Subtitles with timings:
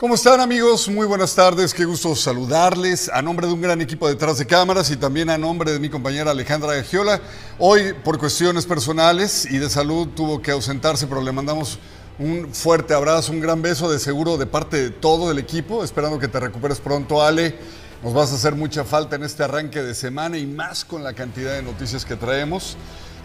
[0.00, 0.88] ¿Cómo están amigos?
[0.88, 4.90] Muy buenas tardes, qué gusto saludarles a nombre de un gran equipo detrás de cámaras
[4.90, 7.20] y también a nombre de mi compañera Alejandra Giola.
[7.58, 11.78] Hoy por cuestiones personales y de salud tuvo que ausentarse, pero le mandamos
[12.18, 16.18] un fuerte abrazo, un gran beso de seguro de parte de todo el equipo, esperando
[16.18, 17.58] que te recuperes pronto Ale.
[18.02, 21.12] Nos vas a hacer mucha falta en este arranque de semana y más con la
[21.12, 22.78] cantidad de noticias que traemos.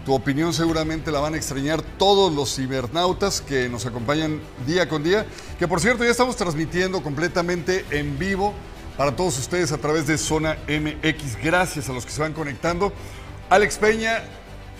[0.06, 5.02] Tu opinión seguramente la van a extrañar todos los cibernautas que nos acompañan día con
[5.02, 5.26] día.
[5.58, 8.54] Que por cierto, ya estamos transmitiendo completamente en vivo
[8.96, 11.42] para todos ustedes a través de Zona MX.
[11.42, 12.92] Gracias a los que se van conectando.
[13.50, 14.22] Alex Peña,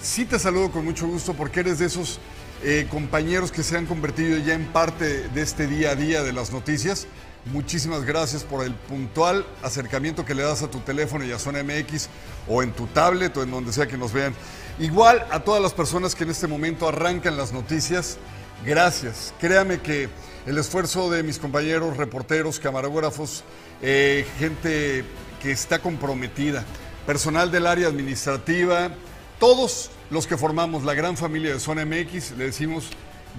[0.01, 2.20] sí te saludo con mucho gusto porque eres de esos
[2.62, 6.32] eh, compañeros que se han convertido ya en parte de este día a día de
[6.32, 7.09] las noticias.
[7.52, 11.65] Muchísimas gracias por el puntual acercamiento que le das a tu teléfono y a Zona
[11.65, 12.09] MX
[12.48, 14.34] o en tu tablet o en donde sea que nos vean.
[14.79, 18.19] Igual a todas las personas que en este momento arrancan las noticias,
[18.63, 19.33] gracias.
[19.41, 20.10] Créame que
[20.45, 23.43] el esfuerzo de mis compañeros reporteros, camarógrafos,
[23.80, 25.02] eh, gente
[25.43, 26.63] que está comprometida,
[27.07, 28.91] personal del área administrativa,
[29.38, 32.90] todos los que formamos la gran familia de Zona MX, le decimos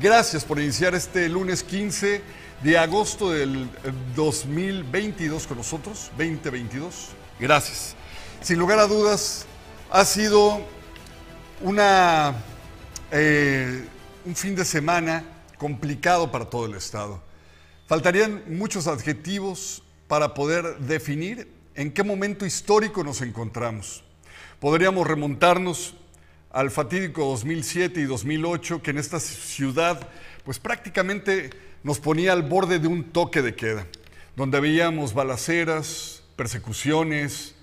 [0.02, 2.20] gracias por iniciar este lunes 15
[2.64, 3.70] de agosto del
[4.16, 7.10] 2022 con nosotros, 2022.
[7.40, 7.96] Gracias.
[8.42, 9.46] Sin lugar a dudas,
[9.92, 10.62] ha sido
[11.62, 12.36] una,
[13.12, 13.84] eh,
[14.26, 15.24] un fin de semana
[15.58, 17.22] complicado para todo el Estado.
[17.88, 24.04] Faltarían muchos adjetivos para poder definir en qué momento histórico nos encontramos.
[24.60, 25.96] Podríamos remontarnos
[26.52, 30.08] al fatídico 2007 y 2008, que en esta ciudad
[30.44, 31.50] pues prácticamente
[31.84, 33.86] nos ponía al borde de un toque de queda,
[34.36, 37.56] donde veíamos balaceras, persecuciones,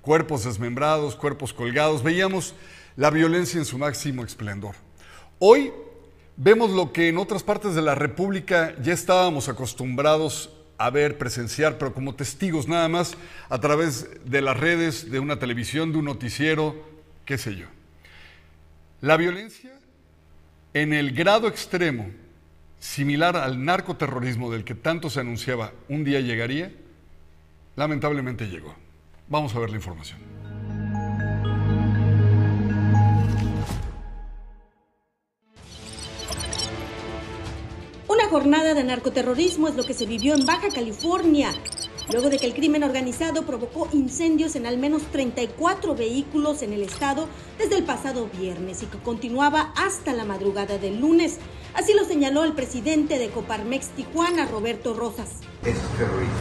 [0.00, 2.54] cuerpos desmembrados, cuerpos colgados, veíamos
[2.96, 4.74] la violencia en su máximo esplendor.
[5.38, 5.72] Hoy
[6.36, 11.78] vemos lo que en otras partes de la República ya estábamos acostumbrados a ver, presenciar,
[11.78, 13.14] pero como testigos nada más,
[13.48, 16.74] a través de las redes, de una televisión, de un noticiero,
[17.24, 17.66] qué sé yo.
[19.00, 19.70] La violencia
[20.74, 22.10] en el grado extremo,
[22.80, 26.72] similar al narcoterrorismo del que tanto se anunciaba un día llegaría,
[27.76, 28.74] lamentablemente llegó.
[29.28, 30.41] Vamos a ver la información.
[38.32, 41.52] Jornada de narcoterrorismo es lo que se vivió en Baja California,
[42.10, 46.82] luego de que el crimen organizado provocó incendios en al menos 34 vehículos en el
[46.82, 47.28] estado
[47.58, 51.40] desde el pasado viernes y que continuaba hasta la madrugada del lunes.
[51.74, 55.28] Así lo señaló el presidente de Coparmex Tijuana, Roberto Rosas.
[55.66, 56.32] Es terrorismo.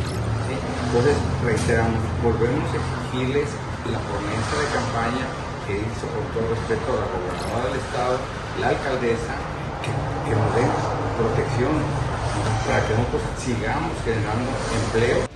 [0.88, 3.50] Entonces, reiteramos, volvemos a exigirles
[3.92, 5.28] la promesa de campaña
[5.68, 8.18] que hizo con todo respeto a la gobernadora del estado,
[8.62, 9.36] la alcaldesa,
[10.32, 10.72] que, nos den
[11.18, 11.72] protección
[12.66, 12.94] para que
[13.42, 14.50] sigamos generando
[14.86, 15.28] empleo.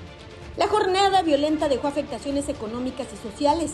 [0.56, 3.72] La jornada violenta dejó afectaciones económicas y sociales.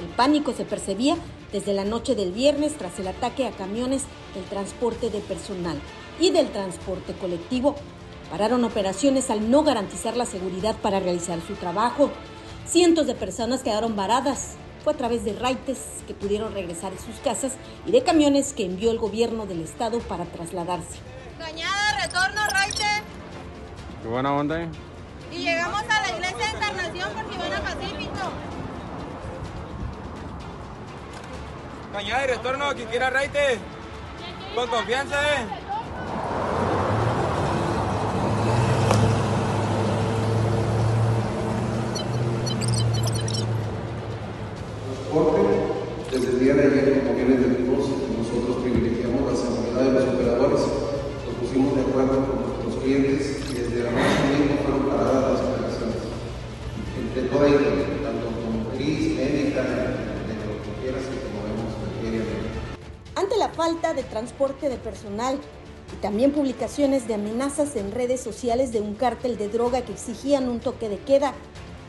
[0.00, 1.16] El pánico se percibía
[1.52, 5.78] desde la noche del viernes tras el ataque a camiones del transporte de personal
[6.18, 7.76] y del transporte colectivo.
[8.30, 12.10] Pararon operaciones al no garantizar la seguridad para realizar su trabajo.
[12.66, 14.54] Cientos de personas quedaron varadas.
[14.84, 15.78] Fue a través de raites
[16.08, 17.52] que pudieron regresar a sus casas
[17.86, 20.98] y de camiones que envió el gobierno del estado para trasladarse.
[21.38, 22.84] Cañada, retorno, Raite.
[24.02, 24.68] Qué buena onda, ¿eh?
[25.30, 28.30] Y llegamos a la iglesia de Encarnación porque van a Pacífico.
[31.92, 33.58] Cañada y retorno, quien quiera Raite.
[34.56, 35.46] Con confianza, ¿eh?
[46.42, 50.60] Día de ayer, como viene de nosotros privilegiamos la seguridad de los operadores
[51.38, 55.96] pusimos de acuerdo con nuestros clientes y desde la noche misma fueron paradas las operaciones.
[56.98, 61.70] Entre toda índole, tanto automotriz, médica, de lo que quieras que movemos
[62.02, 62.48] diariamente.
[63.14, 65.38] Ante la falta de transporte de personal
[65.92, 70.48] y también publicaciones de amenazas en redes sociales de un cártel de droga que exigían
[70.48, 71.34] un toque de queda,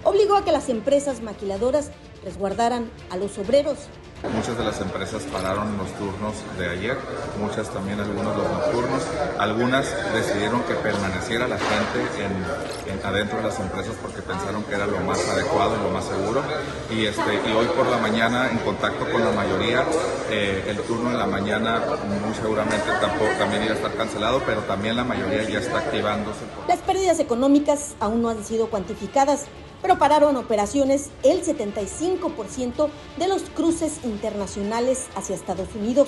[0.03, 1.89] obligó a que las empresas maquiladoras
[2.23, 3.89] resguardaran a los obreros
[4.31, 6.97] Muchas de las empresas pararon los turnos de ayer,
[7.39, 9.03] muchas también algunos los nocturnos,
[9.37, 14.87] algunas decidieron que permaneciera la gente en, adentro de las empresas porque pensaron que era
[14.87, 16.41] lo más adecuado y lo más seguro.
[16.89, 19.83] Y, este, y hoy por la mañana, en contacto con la mayoría,
[20.29, 21.81] eh, el turno de la mañana
[22.23, 26.39] muy seguramente tampoco, también iba a estar cancelado, pero también la mayoría ya está activándose.
[26.67, 29.47] Las pérdidas económicas aún no han sido cuantificadas
[29.83, 32.89] pero pararon operaciones el 75%
[33.19, 36.07] de los cruces internacionales hacia Estados Unidos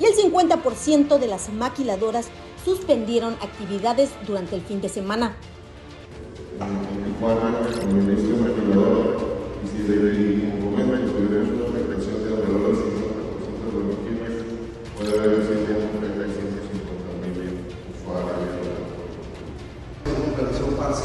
[0.00, 2.26] y el 50% de las maquiladoras
[2.64, 5.36] suspendieron actividades durante el fin de semana.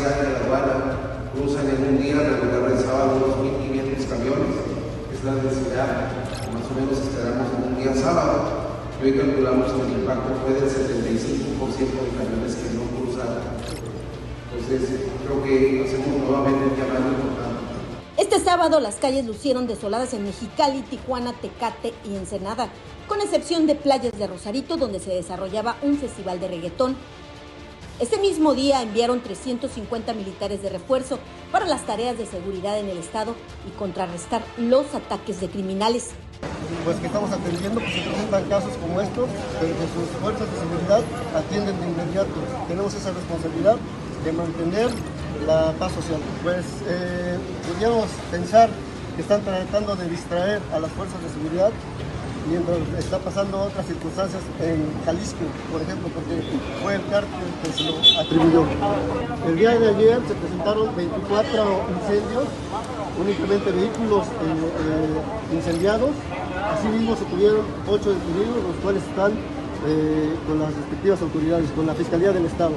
[0.02, 0.31] en
[5.86, 8.72] que más o menos esperamos en un día sábado.
[9.02, 13.42] Y hoy calculamos que el impacto fue del 75% de camiones que no cruzaron.
[14.54, 17.62] Entonces, creo que hacemos nuevamente un llamado importante.
[18.18, 22.70] Este sábado las calles lucieron desoladas en Mexicali, Tijuana, Tecate y Ensenada,
[23.08, 26.96] con excepción de playas de Rosarito donde se desarrollaba un festival de reggaetón.
[28.02, 31.20] Ese mismo día enviaron 350 militares de refuerzo
[31.52, 33.36] para las tareas de seguridad en el estado
[33.68, 36.10] y contrarrestar los ataques de criminales.
[36.84, 40.60] Pues que estamos atendiendo, pues se presentan casos como estos, pero que sus fuerzas de
[40.60, 41.04] seguridad
[41.36, 42.34] atienden de inmediato.
[42.68, 43.78] Tenemos esa responsabilidad
[44.26, 44.90] de mantener
[45.46, 46.20] la paz social.
[46.42, 47.38] Pues eh,
[47.68, 48.72] podríamos pensar
[49.16, 51.70] que están tratando de distraer a las fuerzas de seguridad
[52.50, 55.40] mientras está pasando otras circunstancias en Jalisco,
[55.72, 56.42] por ejemplo, porque
[56.82, 58.66] fue el cártel que se lo atribuyó.
[59.48, 62.46] El día de ayer se presentaron 24 incendios,
[63.20, 66.12] únicamente vehículos eh, eh, incendiados.
[66.74, 69.32] Asimismo se tuvieron 8 detenidos, los cuales están
[69.88, 72.74] eh, con las respectivas autoridades, con la Fiscalía del Estado.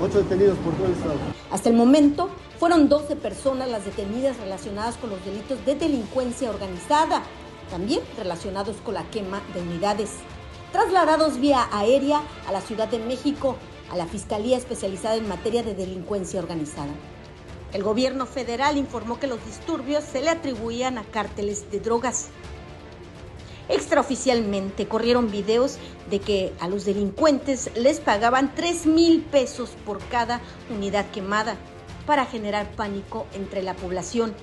[0.00, 1.14] 8 detenidos por todo el Estado.
[1.50, 7.22] Hasta el momento fueron 12 personas las detenidas relacionadas con los delitos de delincuencia organizada,
[7.72, 10.10] también relacionados con la quema de unidades,
[10.72, 13.56] trasladados vía aérea a la Ciudad de México,
[13.90, 16.92] a la Fiscalía especializada en materia de delincuencia organizada.
[17.72, 22.28] El gobierno federal informó que los disturbios se le atribuían a cárteles de drogas.
[23.70, 25.78] Extraoficialmente corrieron videos
[26.10, 31.56] de que a los delincuentes les pagaban 3 mil pesos por cada unidad quemada
[32.06, 34.34] para generar pánico entre la población.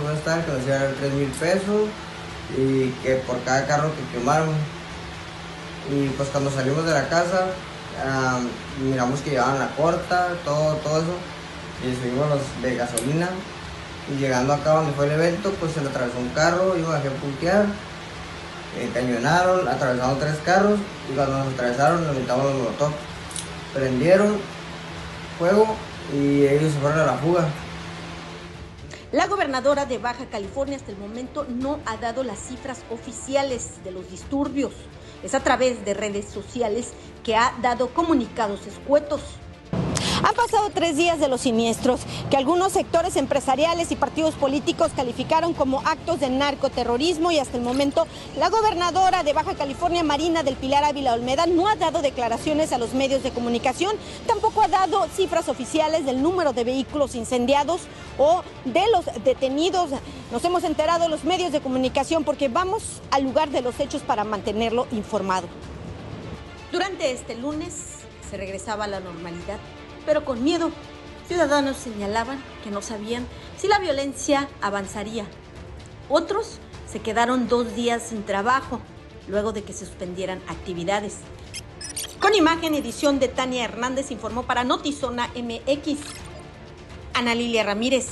[0.00, 1.88] No están que nos dieron 3 mil pesos
[2.56, 4.50] y que por cada carro que quemaron.
[5.90, 7.46] Y pues cuando salimos de la casa,
[8.82, 11.16] miramos que llevaban la corta, todo, todo eso,
[11.82, 13.28] y subimos los de gasolina.
[14.08, 17.00] Y llegando acá donde fue el evento, pues se le atravesó un carro, iba a
[17.00, 17.66] puntear,
[18.78, 20.78] eh, cañonaron, atravesaron tres carros,
[21.10, 22.92] y cuando nos atravesaron, nos metamos los molotov.
[23.74, 24.38] Prendieron
[25.38, 25.76] fuego
[26.14, 27.46] y ellos se fueron a la fuga.
[29.16, 33.90] La gobernadora de Baja California hasta el momento no ha dado las cifras oficiales de
[33.90, 34.74] los disturbios.
[35.22, 36.92] Es a través de redes sociales
[37.24, 39.22] que ha dado comunicados escuetos.
[40.22, 45.52] Han pasado tres días de los siniestros que algunos sectores empresariales y partidos políticos calificaron
[45.52, 48.06] como actos de narcoterrorismo y hasta el momento
[48.38, 52.78] la gobernadora de Baja California, Marina del Pilar Ávila Olmeda, no ha dado declaraciones a
[52.78, 53.94] los medios de comunicación,
[54.26, 57.82] tampoco ha dado cifras oficiales del número de vehículos incendiados
[58.16, 59.90] o de los detenidos.
[60.32, 64.24] Nos hemos enterado los medios de comunicación porque vamos al lugar de los hechos para
[64.24, 65.46] mantenerlo informado.
[66.72, 67.74] Durante este lunes
[68.30, 69.58] se regresaba a la normalidad
[70.06, 70.70] pero con miedo.
[71.28, 73.26] Ciudadanos señalaban que no sabían
[73.58, 75.26] si la violencia avanzaría.
[76.08, 76.58] Otros
[76.90, 78.80] se quedaron dos días sin trabajo
[79.28, 81.18] luego de que se suspendieran actividades.
[82.20, 85.98] Con imagen edición de Tania Hernández informó para Notizona MX.
[87.12, 88.08] Ana Lilia Ramírez.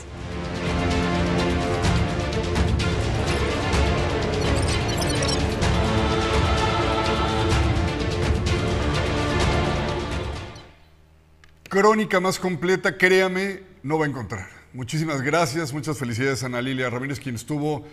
[11.75, 14.47] Crónica más completa, créame, no va a encontrar.
[14.73, 17.85] Muchísimas gracias, muchas felicidades a Ana Lilia Ramírez, quien estuvo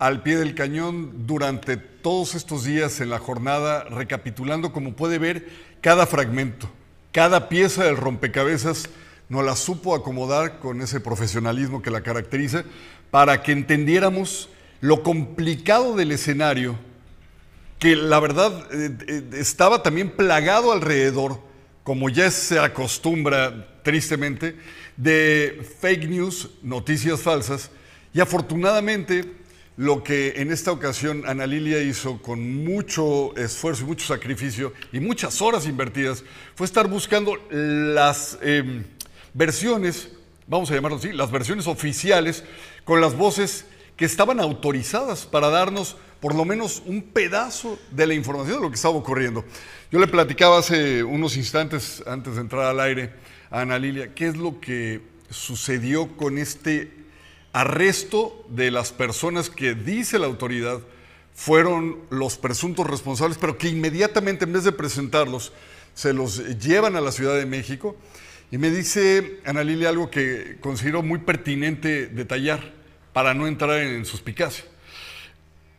[0.00, 5.48] al pie del cañón durante todos estos días en la jornada, recapitulando, como puede ver,
[5.80, 6.68] cada fragmento,
[7.12, 8.90] cada pieza del rompecabezas,
[9.28, 12.64] nos la supo acomodar con ese profesionalismo que la caracteriza,
[13.12, 14.48] para que entendiéramos
[14.80, 16.76] lo complicado del escenario,
[17.78, 21.46] que la verdad eh, eh, estaba también plagado alrededor
[21.88, 24.54] como ya se acostumbra tristemente,
[24.94, 27.70] de fake news, noticias falsas,
[28.12, 29.24] y afortunadamente
[29.78, 35.00] lo que en esta ocasión Ana Lilia hizo con mucho esfuerzo y mucho sacrificio y
[35.00, 38.84] muchas horas invertidas fue estar buscando las eh,
[39.32, 40.10] versiones,
[40.46, 42.44] vamos a llamarlo así, las versiones oficiales
[42.84, 43.64] con las voces
[43.98, 48.70] que estaban autorizadas para darnos por lo menos un pedazo de la información de lo
[48.70, 49.44] que estaba ocurriendo.
[49.90, 53.12] Yo le platicaba hace unos instantes, antes de entrar al aire,
[53.50, 56.92] a Ana Lilia, qué es lo que sucedió con este
[57.52, 60.80] arresto de las personas que dice la autoridad
[61.34, 65.52] fueron los presuntos responsables, pero que inmediatamente en vez de presentarlos,
[65.94, 67.96] se los llevan a la Ciudad de México
[68.52, 72.77] Y me dice Ana Lilia algo que considero muy pertinente detallar
[73.18, 74.64] para no entrar en suspicacia.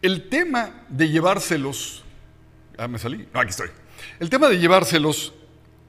[0.01, 2.03] El tema de llevárselos,
[2.77, 3.69] ah, me salí, aquí estoy.
[4.19, 5.34] El tema de llevárselos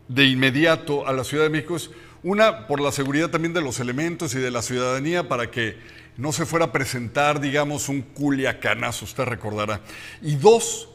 [0.07, 1.90] de inmediato a la Ciudad de México es
[2.23, 5.76] una, por la seguridad también de los elementos y de la ciudadanía para que
[6.16, 9.80] no se fuera a presentar, digamos, un culiacanazo, usted recordará.
[10.23, 10.88] Y dos,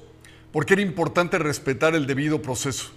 [0.54, 2.92] porque era importante respetar el debido proceso.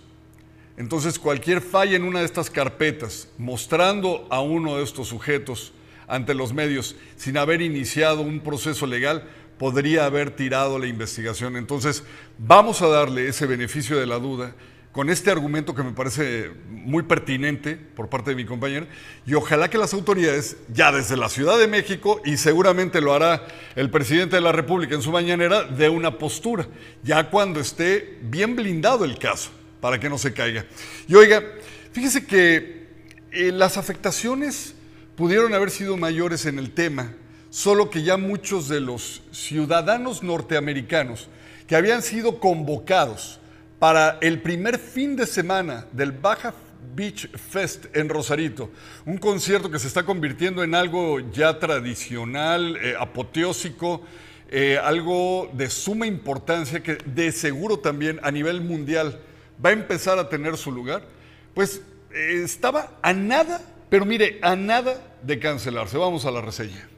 [0.77, 5.73] Entonces, cualquier falla en una de estas carpetas, mostrando a uno de estos sujetos
[6.09, 9.25] ante los medios sin haber iniciado un proceso legal,
[9.59, 11.57] podría haber tirado la investigación.
[11.57, 12.03] Entonces,
[12.39, 14.55] vamos a darle ese beneficio de la duda
[14.93, 18.87] con este argumento que me parece muy pertinente por parte de mi compañero
[19.27, 23.47] y ojalá que las autoridades, ya desde la Ciudad de México, y seguramente lo hará
[23.77, 26.67] el presidente de la República en su mañanera, de una postura,
[27.03, 29.51] ya cuando esté bien blindado el caso,
[29.81, 30.65] para que no se caiga.
[31.07, 31.45] Y oiga,
[31.93, 32.89] fíjese que
[33.31, 34.75] eh, las afectaciones
[35.19, 37.13] pudieron haber sido mayores en el tema,
[37.51, 41.29] solo que ya muchos de los ciudadanos norteamericanos
[41.67, 43.41] que habían sido convocados
[43.81, 46.55] para el primer fin de semana del Baja
[46.95, 48.71] Beach Fest en Rosarito,
[49.07, 54.03] un concierto que se está convirtiendo en algo ya tradicional, eh, apoteósico,
[54.53, 59.19] eh, algo de suma importancia que de seguro también a nivel mundial
[59.65, 61.03] va a empezar a tener su lugar,
[61.55, 61.83] pues
[62.13, 63.61] eh, estaba a nada,
[63.91, 65.99] pero mire, a nada de cancelarse.
[65.99, 66.89] Vamos a la reseña.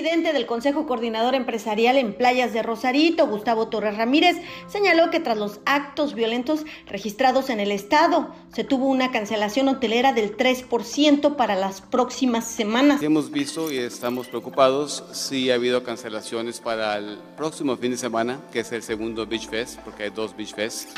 [0.00, 5.36] Presidente del Consejo Coordinador Empresarial en Playas de Rosarito, Gustavo Torres Ramírez, señaló que tras
[5.36, 11.54] los actos violentos registrados en el estado, se tuvo una cancelación hotelera del 3% para
[11.54, 13.02] las próximas semanas.
[13.02, 18.40] Hemos visto y estamos preocupados si ha habido cancelaciones para el próximo fin de semana,
[18.54, 20.88] que es el segundo Beach Fest, porque hay dos Beach Fest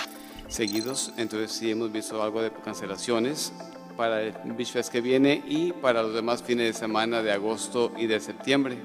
[0.47, 3.53] seguidos, entonces sí hemos visto algo de cancelaciones
[3.97, 7.93] para el Beach Fest que viene y para los demás fines de semana de agosto
[7.97, 8.79] y de septiembre.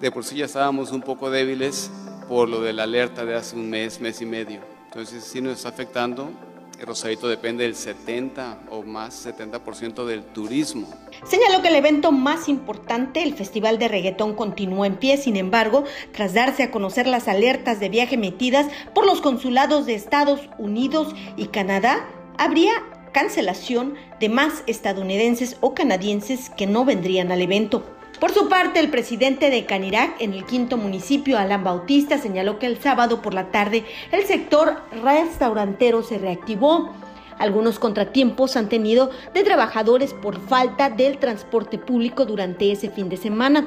[0.00, 1.90] De por sí ya estábamos un poco débiles
[2.28, 4.60] por lo de la alerta de hace un mes, mes y medio.
[4.86, 6.30] Entonces sí nos está afectando.
[6.78, 10.88] El Rosarito depende del 70 o más 70% del turismo.
[11.24, 15.16] Señaló que el evento más importante, el Festival de Reggaetón, continúa en pie.
[15.16, 19.94] Sin embargo, tras darse a conocer las alertas de viaje emitidas por los consulados de
[19.94, 22.08] Estados Unidos y Canadá,
[22.38, 22.72] habría
[23.14, 27.82] cancelación de más estadounidenses o canadienses que no vendrían al evento.
[28.20, 32.66] Por su parte, el presidente de Canirac, en el quinto municipio, Alan Bautista, señaló que
[32.66, 36.92] el sábado por la tarde el sector restaurantero se reactivó.
[37.38, 43.16] Algunos contratiempos han tenido de trabajadores por falta del transporte público durante ese fin de
[43.16, 43.66] semana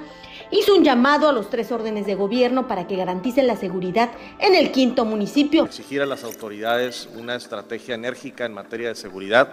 [0.51, 4.56] hizo un llamado a los tres órdenes de gobierno para que garanticen la seguridad en
[4.56, 5.66] el quinto municipio.
[5.66, 9.51] Exigir a las autoridades una estrategia enérgica en materia de seguridad,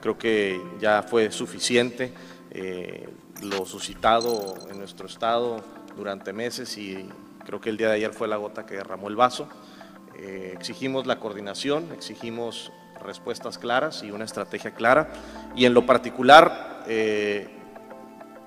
[0.00, 2.12] creo que ya fue suficiente
[2.50, 3.08] eh,
[3.42, 5.62] lo suscitado en nuestro estado
[5.96, 7.08] durante meses y
[7.44, 9.48] creo que el día de ayer fue la gota que derramó el vaso.
[10.18, 12.72] Eh, exigimos la coordinación, exigimos
[13.04, 15.10] respuestas claras y una estrategia clara
[15.54, 17.57] y en lo particular eh,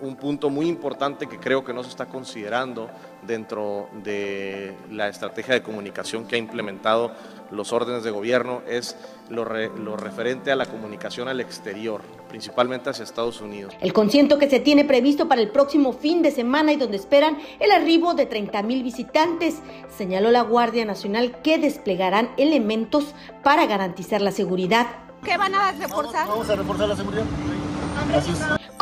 [0.02, 2.90] un punto muy importante que creo que no se está considerando
[3.26, 7.12] dentro de la estrategia de comunicación que ha implementado
[7.52, 8.96] los órdenes de gobierno es
[9.30, 13.74] lo, referente a la comunicación al exterior, principalmente hacia Estados Unidos.
[13.82, 17.38] El concierto que se tiene previsto para el próximo fin de semana y donde esperan
[17.60, 19.60] el arribo de 30 mil visitantes,
[19.96, 24.88] señaló la Guardia Nacional que desplegarán elementos para garantizar la seguridad.
[25.24, 26.28] ¿Qué van a reforzar?
[26.28, 27.26] Vamos a reforzar la seguridad.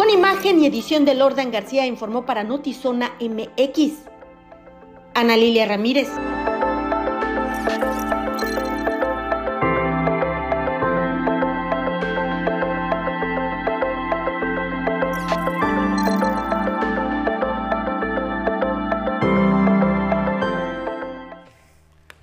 [0.09, 3.93] Con imagen y edición de Lordan García informó para Notizona MX.
[5.13, 6.07] Ana Lilia Ramírez.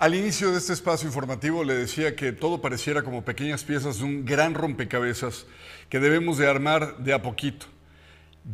[0.01, 4.05] Al inicio de este espacio informativo le decía que todo pareciera como pequeñas piezas de
[4.05, 5.47] un gran rompecabezas
[5.89, 7.76] que debemos de armar de a poquito.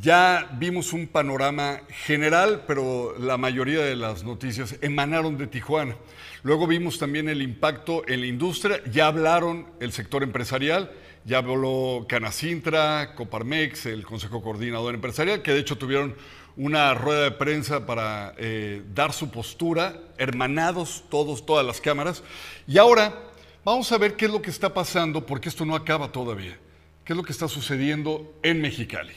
[0.01, 5.97] Ya vimos un panorama general, pero la mayoría de las noticias emanaron de Tijuana.
[6.43, 10.91] Luego vimos también el impacto en la industria, ya hablaron el sector empresarial,
[11.27, 16.17] ya habló Canacintra, Coparmex, el Consejo Coordinador Empresarial, que de hecho tuvieron
[16.57, 22.23] una rueda de prensa para eh, dar su postura, hermanados todos, todas las cámaras.
[22.67, 23.13] Y ahora
[23.63, 26.59] vamos a ver qué es lo que está pasando, porque esto no acaba todavía.
[27.05, 29.13] ¿Qué es lo que está sucediendo en Mexicali?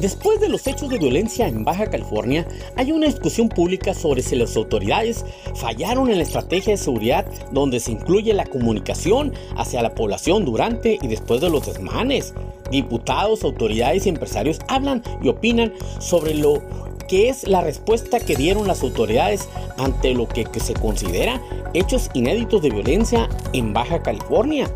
[0.00, 4.36] Después de los hechos de violencia en Baja California, hay una discusión pública sobre si
[4.36, 5.24] las autoridades
[5.56, 11.00] fallaron en la estrategia de seguridad donde se incluye la comunicación hacia la población durante
[11.02, 12.32] y después de los desmanes.
[12.70, 16.62] Diputados, autoridades y empresarios hablan y opinan sobre lo
[17.08, 19.48] que es la respuesta que dieron las autoridades
[19.78, 21.40] ante lo que, se considera
[21.72, 24.68] hechos inéditos de violencia en Baja California.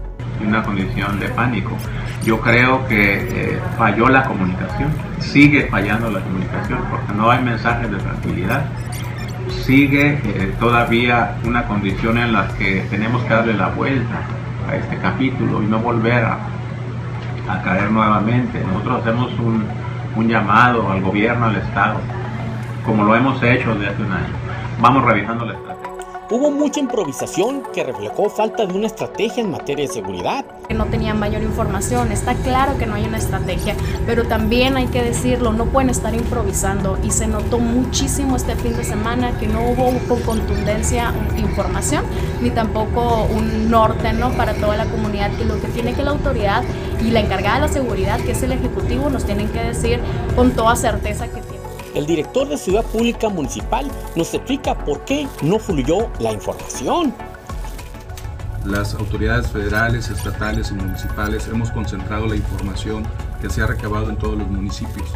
[0.47, 1.77] Una condición de pánico.
[2.25, 7.91] Yo creo que eh, falló la comunicación, sigue fallando la comunicación porque no hay mensajes
[7.91, 8.65] de tranquilidad.
[9.65, 14.23] Sigue eh, todavía una condición en la que tenemos que darle la vuelta
[14.69, 16.39] a este capítulo y no volver a,
[17.49, 18.61] a caer nuevamente.
[18.65, 19.65] Nosotros hacemos un,
[20.17, 22.01] un llamado al gobierno, al Estado,
[22.85, 24.35] como lo hemos hecho desde hace un año.
[24.81, 25.83] Vamos revisando la estrategia.
[26.31, 30.47] Hubo mucha improvisación que reflejó falta de una estrategia en materia de seguridad.
[30.75, 33.77] No tenían mayor información, está claro que no hay una estrategia,
[34.07, 38.75] pero también hay que decirlo, no pueden estar improvisando y se notó muchísimo este fin
[38.75, 42.07] de semana que no hubo con contundencia información
[42.41, 44.31] ni tampoco un norte ¿no?
[44.31, 46.63] para toda la comunidad, que lo que tiene que la autoridad
[47.05, 50.01] y la encargada de la seguridad, que es el Ejecutivo, nos tienen que decir
[50.37, 51.53] con toda certeza que tiene
[51.95, 57.13] el director de Ciudad Pública Municipal nos explica por qué no fluyó la información.
[58.65, 63.05] Las autoridades federales, estatales y municipales hemos concentrado la información
[63.41, 65.09] que se ha recabado en todos los municipios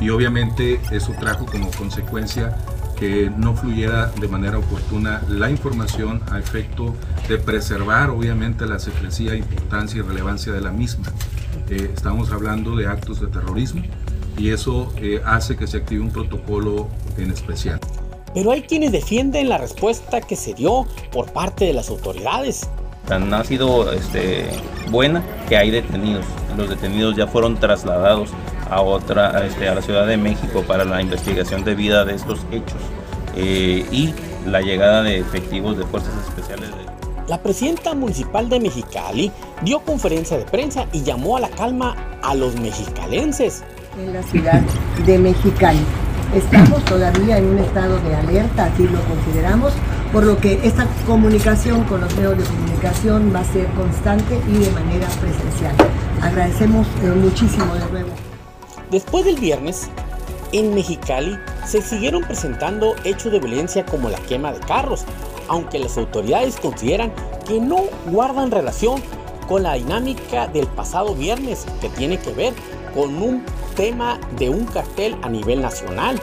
[0.00, 2.54] y obviamente eso trajo como consecuencia
[3.00, 6.94] que no fluyera de manera oportuna la información a efecto
[7.28, 11.06] de preservar obviamente la secrecía, importancia y relevancia de la misma.
[11.70, 13.82] Eh, estamos hablando de actos de terrorismo,
[14.36, 17.80] y eso eh, hace que se active un protocolo en especial.
[18.34, 22.68] Pero hay quienes defienden la respuesta que se dio por parte de las autoridades.
[23.06, 24.46] Tan ha sido este,
[24.90, 26.24] buena que hay detenidos.
[26.56, 28.30] Los detenidos ya fueron trasladados
[28.70, 32.78] a otra, este, a la Ciudad de México para la investigación debida de estos hechos
[33.36, 34.14] eh, y
[34.46, 36.70] la llegada de efectivos de fuerzas especiales.
[37.26, 39.30] La presidenta municipal de Mexicali
[39.62, 43.62] dio conferencia de prensa y llamó a la calma a los mexicalenses
[43.98, 44.60] en la ciudad
[45.04, 45.80] de Mexicali.
[46.34, 49.72] Estamos todavía en un estado de alerta, así lo consideramos,
[50.12, 54.58] por lo que esta comunicación con los medios de comunicación va a ser constante y
[54.58, 55.74] de manera presencial.
[56.22, 58.29] Agradecemos eh, muchísimo de nuevo.
[58.90, 59.88] Después del viernes,
[60.52, 65.04] en Mexicali se siguieron presentando hechos de violencia como la quema de carros,
[65.48, 67.12] aunque las autoridades consideran
[67.46, 69.00] que no guardan relación
[69.46, 72.54] con la dinámica del pasado viernes que tiene que ver
[72.94, 73.44] con un
[73.76, 76.20] tema de un cartel a nivel nacional.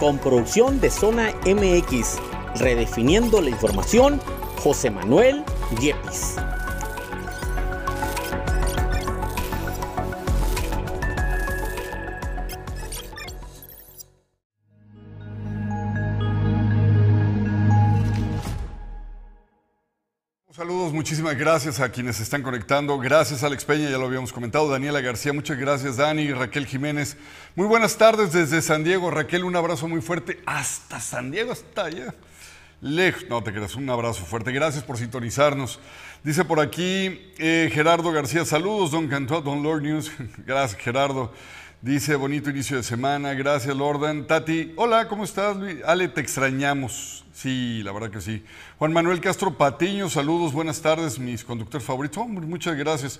[0.00, 2.18] Con producción de Zona MX,
[2.56, 4.20] redefiniendo la información,
[4.62, 5.44] José Manuel
[5.80, 6.36] Yepis.
[21.00, 22.98] Muchísimas gracias a quienes se están conectando.
[22.98, 24.68] Gracias Alex Peña, ya lo habíamos comentado.
[24.68, 27.16] Daniela García, muchas gracias Dani, Raquel Jiménez.
[27.56, 29.10] Muy buenas tardes desde San Diego.
[29.10, 30.42] Raquel, un abrazo muy fuerte.
[30.44, 32.14] Hasta San Diego, hasta allá.
[32.82, 34.52] Lejos, no te creas, un abrazo fuerte.
[34.52, 35.80] Gracias por sintonizarnos.
[36.22, 40.12] Dice por aquí eh, Gerardo García, saludos, don Cantó, don Lord News.
[40.46, 41.32] Gracias, Gerardo.
[41.82, 43.32] Dice, bonito inicio de semana.
[43.32, 44.26] Gracias, Lordan.
[44.26, 45.56] Tati, hola, ¿cómo estás?
[45.86, 47.24] Ale, te extrañamos.
[47.32, 48.44] Sí, la verdad que sí.
[48.78, 52.28] Juan Manuel Castro Patiño, saludos, buenas tardes, mis conductores favoritos.
[52.28, 53.18] muchas gracias.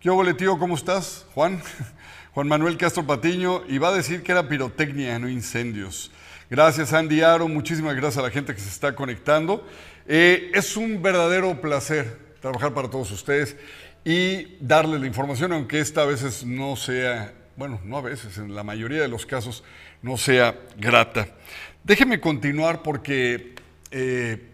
[0.00, 0.58] ¿Qué hubo, tío?
[0.58, 1.24] ¿Cómo estás?
[1.34, 1.62] Juan.
[2.34, 6.10] Juan Manuel Castro Patiño, y va a decir que era pirotecnia, no incendios.
[6.50, 7.46] Gracias, Andy Aro.
[7.46, 9.64] Muchísimas gracias a la gente que se está conectando.
[10.08, 13.56] Eh, es un verdadero placer trabajar para todos ustedes
[14.04, 18.54] y darles la información, aunque esta a veces no sea bueno, no a veces, en
[18.54, 19.62] la mayoría de los casos
[20.00, 21.28] no sea grata.
[21.84, 23.54] Déjeme continuar porque
[23.90, 24.48] eh,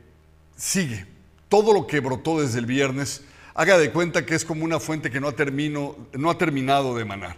[0.57, 1.07] sigue.
[1.49, 3.23] Todo lo que brotó desde el viernes,
[3.55, 5.35] haga de cuenta que es como una fuente que no ha,
[6.15, 7.37] no ha terminado de emanar.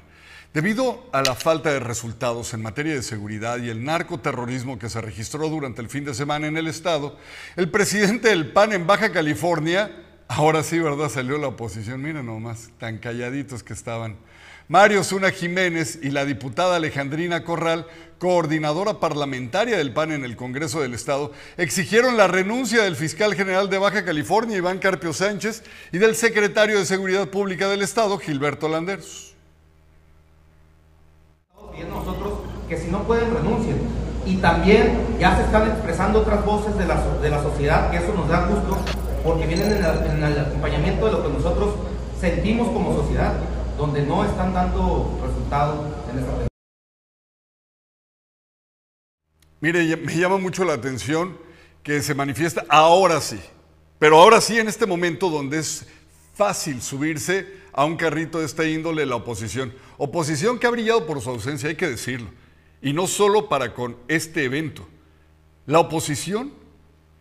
[0.55, 5.03] Debido a la falta de resultados en materia de seguridad y el narcoterrorismo que se
[5.03, 7.19] registró durante el fin de semana en el estado,
[7.57, 9.95] el presidente del PAN en Baja California,
[10.29, 11.11] ahora sí, ¿verdad?
[11.11, 14.17] Salió la oposición, miren nomás, tan calladitos que estaban
[14.69, 17.87] Mario Zuna Jiménez y la diputada Alejandrina Corral,
[18.19, 23.71] coordinadora parlamentaria del PAN en el Congreso del Estado, exigieron la renuncia del fiscal general
[23.71, 28.69] de Baja California, Iván Carpio Sánchez, y del secretario de Seguridad Pública del Estado, Gilberto
[28.69, 29.35] Landeros.
[31.89, 33.79] Nosotros que si no pueden renuncien.
[34.27, 38.13] Y también ya se están expresando otras voces de la, de la sociedad, que eso
[38.13, 38.77] nos da gusto,
[39.25, 41.75] porque vienen en el acompañamiento de lo que nosotros
[42.21, 43.33] sentimos como sociedad
[43.79, 46.49] donde no están dando resultados en esta
[49.61, 51.39] Mire, me llama mucho la atención
[51.83, 53.41] que se manifiesta ahora sí,
[53.99, 55.87] pero ahora sí en este momento donde es
[56.35, 59.73] fácil subirse a un carrito de esta índole la oposición.
[59.97, 62.31] Oposición que ha brillado por su ausencia, hay que decirlo.
[62.83, 64.89] Y no solo para con este evento.
[65.67, 66.53] La oposición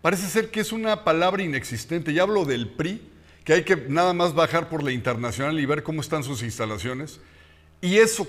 [0.01, 2.13] parece ser que es una palabra inexistente.
[2.13, 3.01] Ya hablo del PRI,
[3.47, 7.21] que hay que nada más bajar por la internacional y ver cómo están sus instalaciones.
[7.79, 8.27] Y eso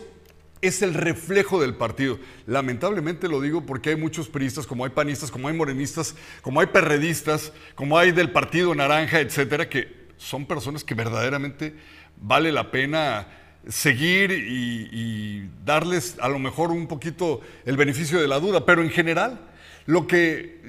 [0.60, 2.20] es el reflejo del partido.
[2.46, 6.68] Lamentablemente lo digo porque hay muchos priistas, como hay panistas, como hay morenistas, como hay
[6.68, 11.74] perredistas, como hay del Partido Naranja, etcétera, que son personas que verdaderamente
[12.20, 13.26] vale la pena
[13.66, 18.82] seguir y, y, darles a lo mejor un poquito el beneficio de la duda, pero
[18.82, 19.48] en general,
[19.84, 20.60] lo que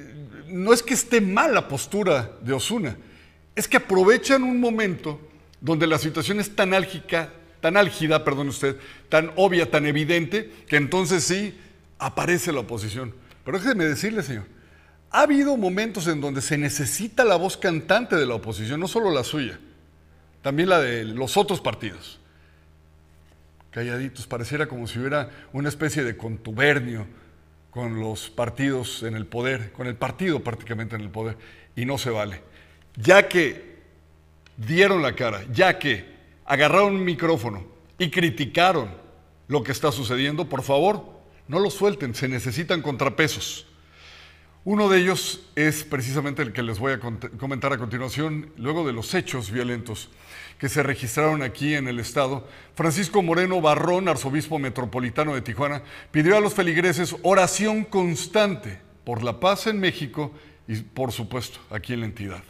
[0.47, 2.97] no es que esté mal la postura de Osuna,
[3.59, 5.19] es que aprovechan un momento
[5.59, 8.77] donde la situación es tan álgica, tan álgida, perdón usted,
[9.09, 11.59] tan obvia, tan evidente, que entonces sí
[11.97, 13.13] aparece la oposición.
[13.43, 14.45] Pero déjeme decirle, señor,
[15.11, 19.11] ha habido momentos en donde se necesita la voz cantante de la oposición, no solo
[19.11, 19.59] la suya,
[20.41, 22.21] también la de los otros partidos.
[23.71, 27.07] Calladitos, pareciera como si hubiera una especie de contubernio
[27.71, 31.35] con los partidos en el poder, con el partido prácticamente en el poder,
[31.75, 32.48] y no se vale.
[32.95, 33.77] Ya que
[34.57, 36.05] dieron la cara, ya que
[36.45, 37.65] agarraron un micrófono
[37.97, 38.89] y criticaron
[39.47, 41.03] lo que está sucediendo, por favor,
[41.47, 43.65] no lo suelten, se necesitan contrapesos.
[44.65, 48.93] Uno de ellos es precisamente el que les voy a comentar a continuación, luego de
[48.93, 50.09] los hechos violentos
[50.59, 52.47] que se registraron aquí en el estado.
[52.75, 59.39] Francisco Moreno Barrón, arzobispo metropolitano de Tijuana, pidió a los feligreses oración constante por la
[59.39, 60.33] paz en México
[60.67, 62.43] y, por supuesto, aquí en la entidad.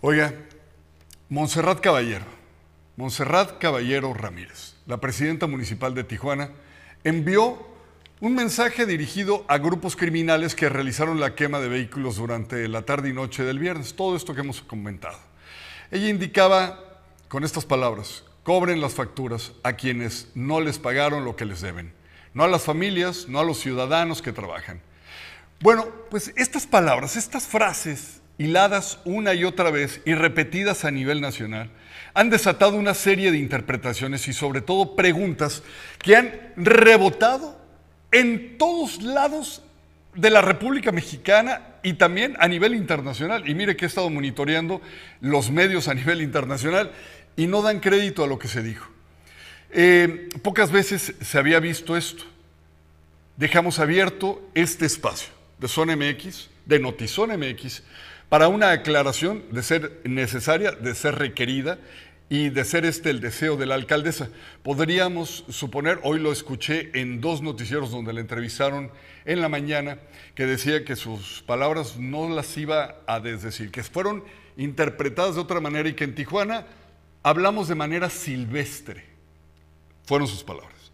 [0.00, 0.32] Oiga,
[1.28, 2.24] Montserrat Caballero,
[2.94, 6.52] Montserrat Caballero Ramírez, la presidenta municipal de Tijuana,
[7.02, 7.66] envió
[8.20, 13.08] un mensaje dirigido a grupos criminales que realizaron la quema de vehículos durante la tarde
[13.08, 15.18] y noche del viernes, todo esto que hemos comentado.
[15.90, 21.44] Ella indicaba con estas palabras, cobren las facturas a quienes no les pagaron lo que
[21.44, 21.92] les deben,
[22.34, 24.80] no a las familias, no a los ciudadanos que trabajan.
[25.58, 31.20] Bueno, pues estas palabras, estas frases hiladas una y otra vez y repetidas a nivel
[31.20, 31.70] nacional,
[32.14, 35.62] han desatado una serie de interpretaciones y sobre todo preguntas
[35.98, 37.60] que han rebotado
[38.12, 39.62] en todos lados
[40.14, 43.48] de la República Mexicana y también a nivel internacional.
[43.48, 44.80] Y mire que he estado monitoreando
[45.20, 46.92] los medios a nivel internacional
[47.36, 48.90] y no dan crédito a lo que se dijo.
[49.70, 52.24] Eh, pocas veces se había visto esto.
[53.36, 57.82] Dejamos abierto este espacio de Zona MX, de Notizón MX,
[58.28, 61.78] para una aclaración de ser necesaria, de ser requerida
[62.28, 64.28] y de ser este el deseo de la alcaldesa.
[64.62, 68.90] Podríamos suponer, hoy lo escuché en dos noticieros donde la entrevistaron
[69.24, 69.98] en la mañana,
[70.34, 74.24] que decía que sus palabras no las iba a desdecir, que fueron
[74.56, 76.66] interpretadas de otra manera y que en Tijuana
[77.22, 79.04] hablamos de manera silvestre,
[80.04, 80.92] fueron sus palabras,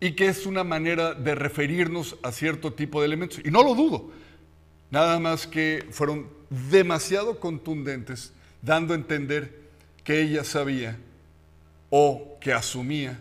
[0.00, 3.74] y que es una manera de referirnos a cierto tipo de elementos, y no lo
[3.74, 4.10] dudo,
[4.90, 8.32] nada más que fueron demasiado contundentes,
[8.62, 9.68] dando a entender
[10.04, 10.96] que ella sabía
[11.90, 13.18] o que asumía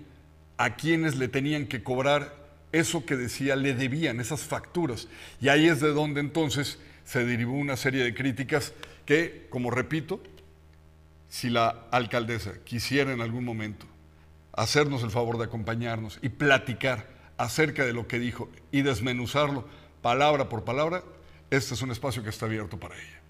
[0.57, 2.35] a quienes le tenían que cobrar
[2.71, 5.07] eso que decía le debían, esas facturas.
[5.39, 8.73] Y ahí es de donde entonces se derivó una serie de críticas
[9.05, 10.21] que, como repito,
[11.29, 13.85] si la alcaldesa quisiera en algún momento
[14.53, 19.65] hacernos el favor de acompañarnos y platicar acerca de lo que dijo y desmenuzarlo
[20.01, 21.03] palabra por palabra,
[21.49, 23.21] este es un espacio que está abierto para ella.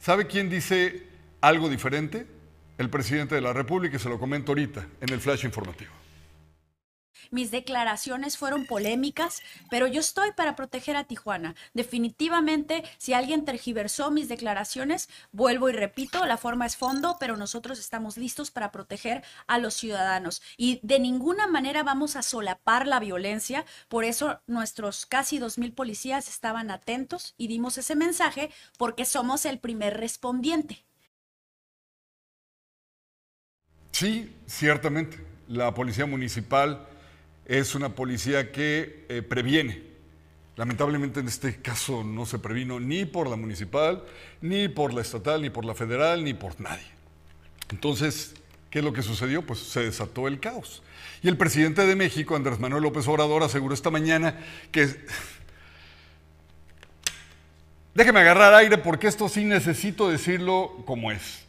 [0.00, 1.02] ¿Sabe quién dice
[1.40, 2.26] algo diferente?
[2.78, 5.92] el presidente de la República y se lo comento ahorita en el flash informativo.
[7.30, 11.54] Mis declaraciones fueron polémicas, pero yo estoy para proteger a Tijuana.
[11.72, 17.78] Definitivamente, si alguien tergiversó mis declaraciones, vuelvo y repito, la forma es fondo, pero nosotros
[17.78, 20.42] estamos listos para proteger a los ciudadanos.
[20.56, 23.64] Y de ninguna manera vamos a solapar la violencia.
[23.88, 29.58] Por eso nuestros casi 2.000 policías estaban atentos y dimos ese mensaje porque somos el
[29.58, 30.84] primer respondiente.
[33.92, 35.24] Sí, ciertamente.
[35.46, 36.86] La policía municipal
[37.46, 39.82] es una policía que eh, previene.
[40.56, 44.04] Lamentablemente en este caso no se previno ni por la municipal,
[44.40, 46.86] ni por la estatal, ni por la federal, ni por nadie.
[47.70, 48.34] Entonces,
[48.70, 49.42] ¿qué es lo que sucedió?
[49.42, 50.82] Pues se desató el caos.
[51.22, 54.38] Y el presidente de México, Andrés Manuel López Obrador, aseguró esta mañana
[54.70, 54.88] que...
[57.94, 61.44] Déjeme agarrar aire porque esto sí necesito decirlo como es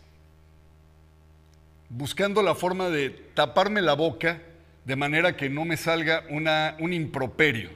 [1.90, 4.42] buscando la forma de taparme la boca
[4.86, 7.71] de manera que no me salga una, un improperio.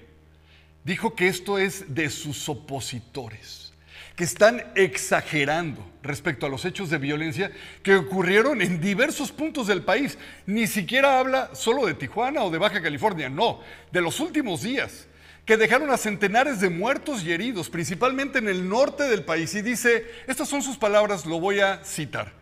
[0.84, 3.74] Dijo que esto es de sus opositores,
[4.16, 7.52] que están exagerando respecto a los hechos de violencia
[7.84, 10.18] que ocurrieron en diversos puntos del país.
[10.46, 13.60] Ni siquiera habla solo de Tijuana o de Baja California, no,
[13.92, 15.08] de los últimos días,
[15.46, 19.56] que dejaron a centenares de muertos y heridos, principalmente en el norte del país.
[19.56, 22.34] Y dice, estas son sus palabras, lo voy a citar.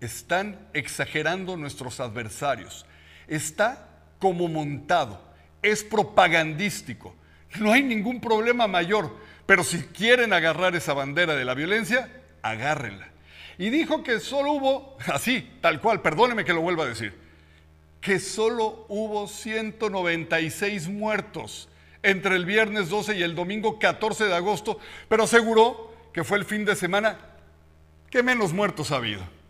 [0.00, 2.84] Están exagerando nuestros adversarios.
[3.26, 3.91] Está
[4.22, 5.20] como montado,
[5.62, 7.12] es propagandístico.
[7.58, 12.08] No hay ningún problema mayor, pero si quieren agarrar esa bandera de la violencia,
[12.40, 13.08] agárrenla.
[13.58, 17.18] Y dijo que solo hubo, así, tal cual, perdóneme que lo vuelva a decir,
[18.00, 21.68] que solo hubo 196 muertos
[22.04, 26.44] entre el viernes 12 y el domingo 14 de agosto, pero aseguró que fue el
[26.44, 27.18] fin de semana
[28.08, 29.41] que menos muertos ha habido.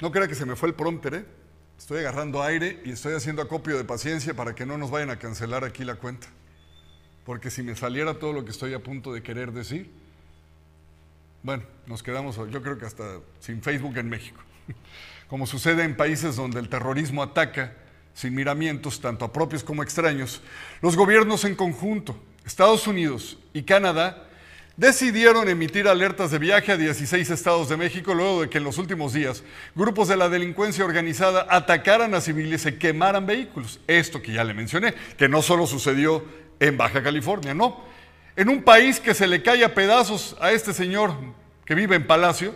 [0.00, 1.24] No crea que se me fue el prompter, ¿eh?
[1.78, 5.18] Estoy agarrando aire y estoy haciendo acopio de paciencia para que no nos vayan a
[5.18, 6.26] cancelar aquí la cuenta.
[7.24, 9.90] Porque si me saliera todo lo que estoy a punto de querer decir,
[11.42, 14.40] bueno, nos quedamos, yo creo que hasta sin Facebook en México.
[15.28, 17.74] Como sucede en países donde el terrorismo ataca
[18.14, 20.42] sin miramientos, tanto a propios como extraños,
[20.82, 24.27] los gobiernos en conjunto, Estados Unidos y Canadá,
[24.78, 28.78] decidieron emitir alertas de viaje a 16 estados de México luego de que en los
[28.78, 29.42] últimos días
[29.74, 33.80] grupos de la delincuencia organizada atacaran a civiles y quemaran vehículos.
[33.88, 36.24] Esto que ya le mencioné, que no solo sucedió
[36.60, 37.84] en Baja California, no.
[38.36, 41.12] En un país que se le cae a pedazos a este señor
[41.64, 42.54] que vive en Palacio,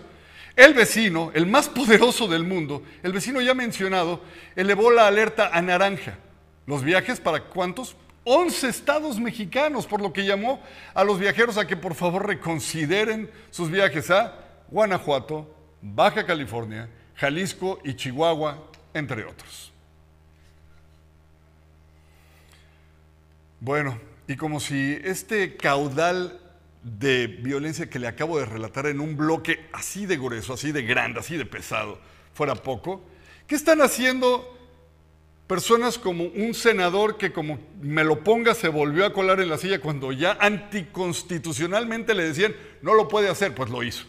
[0.54, 4.22] el vecino, el más poderoso del mundo, el vecino ya mencionado,
[4.54, 6.18] elevó la alerta a naranja.
[6.66, 7.96] ¿Los viajes para cuántos?
[8.24, 10.62] 11 estados mexicanos, por lo que llamó
[10.94, 17.80] a los viajeros a que por favor reconsideren sus viajes a Guanajuato, Baja California, Jalisco
[17.84, 19.72] y Chihuahua, entre otros.
[23.58, 26.40] Bueno, y como si este caudal
[26.82, 30.82] de violencia que le acabo de relatar en un bloque así de grueso, así de
[30.82, 32.00] grande, así de pesado,
[32.34, 33.04] fuera poco,
[33.46, 34.61] ¿qué están haciendo
[35.52, 39.58] personas como un senador que como me lo ponga se volvió a colar en la
[39.58, 44.06] silla cuando ya anticonstitucionalmente le decían no lo puede hacer, pues lo hizo.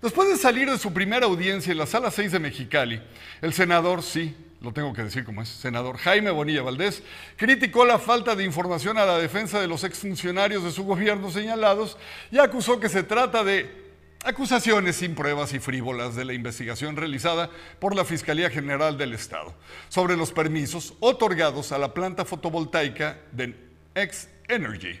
[0.00, 3.02] Después de salir de su primera audiencia en la sala 6 de Mexicali,
[3.42, 7.02] el senador, sí, lo tengo que decir como es, senador Jaime Bonilla Valdés,
[7.34, 11.96] criticó la falta de información a la defensa de los exfuncionarios de su gobierno señalados
[12.30, 13.87] y acusó que se trata de
[14.28, 19.54] acusaciones sin pruebas y frívolas de la investigación realizada por la Fiscalía General del Estado
[19.88, 23.54] sobre los permisos otorgados a la planta fotovoltaica de
[23.94, 25.00] X Energy.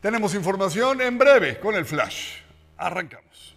[0.00, 2.36] Tenemos información en breve con el flash.
[2.76, 3.55] Arrancamos.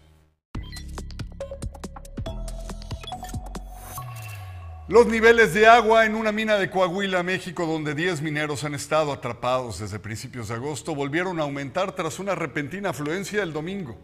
[4.89, 9.13] Los niveles de agua en una mina de Coahuila, México, donde 10 mineros han estado
[9.13, 13.99] atrapados desde principios de agosto, volvieron a aumentar tras una repentina afluencia el domingo.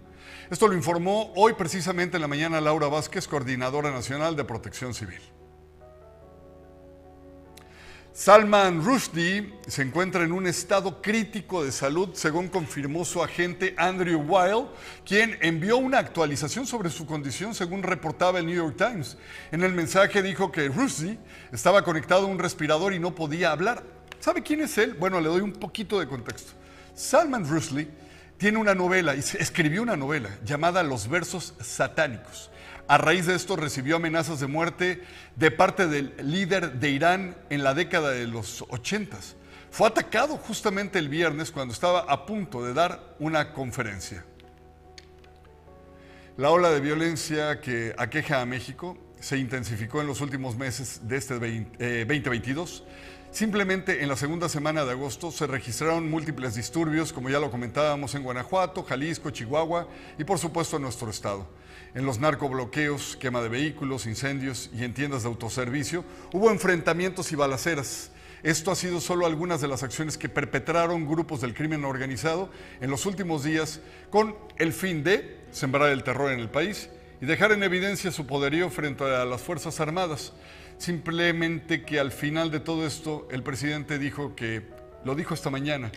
[0.52, 5.22] Esto lo informó hoy precisamente en la mañana Laura Vázquez, coordinadora nacional de protección civil.
[8.18, 14.24] Salman Rushdie se encuentra en un estado crítico de salud, según confirmó su agente Andrew
[14.26, 14.68] Weil,
[15.06, 19.18] quien envió una actualización sobre su condición, según reportaba el New York Times.
[19.52, 21.20] En el mensaje dijo que Rushdie
[21.52, 23.84] estaba conectado a un respirador y no podía hablar.
[24.22, 24.94] ¿Sabe quién es él?
[24.94, 26.54] Bueno, le doy un poquito de contexto.
[26.94, 27.90] Salman Rushdie
[28.38, 32.50] tiene una novela, escribió una novela llamada Los versos satánicos.
[32.88, 35.02] A raíz de esto recibió amenazas de muerte
[35.36, 39.18] de parte del líder de Irán en la década de los 80.
[39.72, 44.24] Fue atacado justamente el viernes cuando estaba a punto de dar una conferencia.
[46.38, 51.18] La ola de violencia que aqueja a México se intensificó en los últimos meses de
[51.18, 52.84] este 2022.
[53.32, 58.14] Simplemente en la segunda semana de agosto se registraron múltiples disturbios, como ya lo comentábamos,
[58.14, 59.88] en Guanajuato, Jalisco, Chihuahua
[60.20, 61.48] y por supuesto en nuestro estado
[61.96, 66.04] en los narcobloqueos, quema de vehículos, incendios y en tiendas de autoservicio,
[66.34, 68.12] hubo enfrentamientos y balaceras.
[68.44, 72.92] Esto ha sido solo algunas de las acciones que perpetraron grupos del crimen organizado en
[72.92, 73.80] los últimos días
[74.10, 76.90] con el fin de sembrar el terror en el país
[77.22, 80.34] y dejar en evidencia su poderío frente a las Fuerzas Armadas.
[80.78, 84.68] Simplemente que al final de todo esto el presidente dijo que,
[85.06, 85.92] lo dijo esta mañana,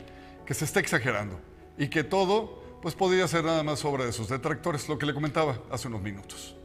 [0.46, 1.40] que se está exagerando
[1.76, 5.14] y que todo pues podría ser nada más obra de sus detractores, lo que le
[5.14, 6.56] comentaba hace unos minutos.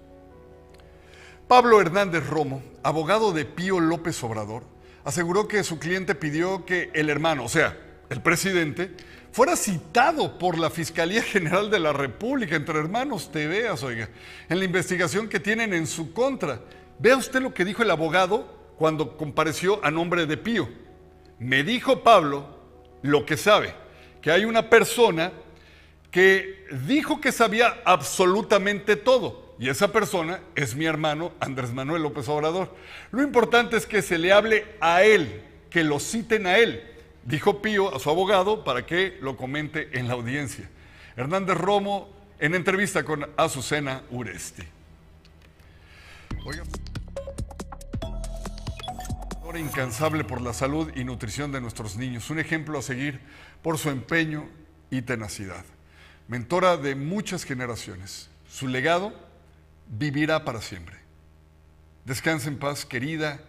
[1.47, 4.63] Pablo Hernández Romo, abogado de Pío López Obrador,
[5.04, 7.78] aseguró que su cliente pidió que el hermano, o sea,
[8.10, 8.91] el presidente,
[9.32, 14.10] fuera citado por la Fiscalía General de la República, entre hermanos, te veas, oiga,
[14.47, 16.62] en la investigación que tienen en su contra.
[16.99, 20.69] Vea usted lo que dijo el abogado cuando compareció a nombre de Pío.
[21.39, 22.58] Me dijo Pablo
[23.02, 23.73] lo que sabe,
[24.21, 25.32] que hay una persona
[26.13, 29.56] que dijo que sabía absolutamente todo.
[29.60, 32.73] Y esa persona es mi hermano Andrés Manuel López Obrador.
[33.12, 36.93] Lo importante es que se le hable a él, que lo citen a él
[37.26, 40.69] dijo Pío a su abogado para que lo comente en la audiencia.
[41.15, 44.63] Hernández Romo en entrevista con Azucena Uresti.
[49.56, 53.19] Incansable por la salud y nutrición de nuestros niños, un ejemplo a seguir
[53.62, 54.49] por su empeño
[54.89, 55.63] y tenacidad.
[56.28, 59.14] Mentora de muchas generaciones, su legado
[59.88, 60.98] vivirá para siempre.
[62.06, 63.40] Descanse en paz, querida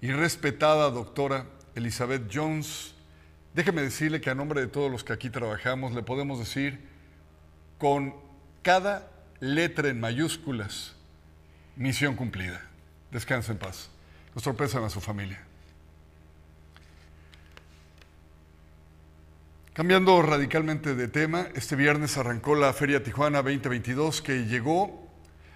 [0.00, 2.94] y respetada doctora Elizabeth Jones
[3.54, 6.80] Déjeme decirle que a nombre de todos los que aquí trabajamos le podemos decir
[7.78, 8.14] con
[8.62, 9.08] cada
[9.38, 10.96] letra en mayúsculas,
[11.76, 12.60] misión cumplida.
[13.12, 13.90] Descansa en paz.
[14.34, 15.43] Nuestro pésame a su familia.
[19.74, 25.08] Cambiando radicalmente de tema, este viernes arrancó la Feria Tijuana 2022 que llegó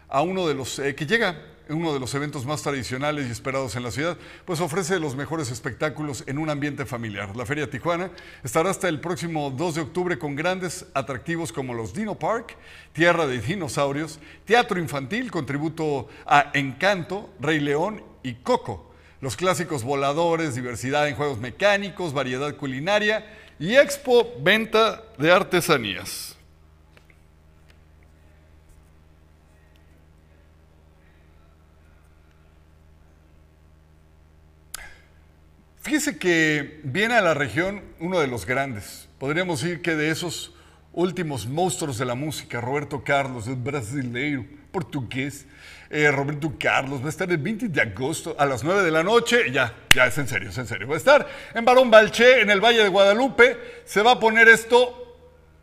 [0.08, 3.76] a uno de los eh, que llega uno de los eventos más tradicionales y esperados
[3.76, 7.36] en la ciudad, pues ofrece los mejores espectáculos en un ambiente familiar.
[7.36, 8.10] La Feria Tijuana
[8.42, 12.56] estará hasta el próximo 2 de octubre con grandes atractivos como los Dino Park,
[12.92, 18.87] Tierra de Dinosaurios, Teatro Infantil con tributo a Encanto, Rey León y Coco,
[19.20, 23.26] los clásicos voladores, diversidad en juegos mecánicos, variedad culinaria
[23.58, 26.36] y Expo Venta de Artesanías.
[35.80, 40.54] Fíjese que viene a la región uno de los grandes, podríamos decir que de esos
[40.92, 45.46] últimos monstruos de la música, Roberto Carlos, el brasileiro, portugués,
[45.90, 49.02] eh, Roberto Carlos, va a estar el 20 de agosto a las 9 de la
[49.02, 52.40] noche, ya, ya es en serio, es en serio, va a estar en Barón Balché,
[52.40, 55.16] en el Valle de Guadalupe, se va a poner esto,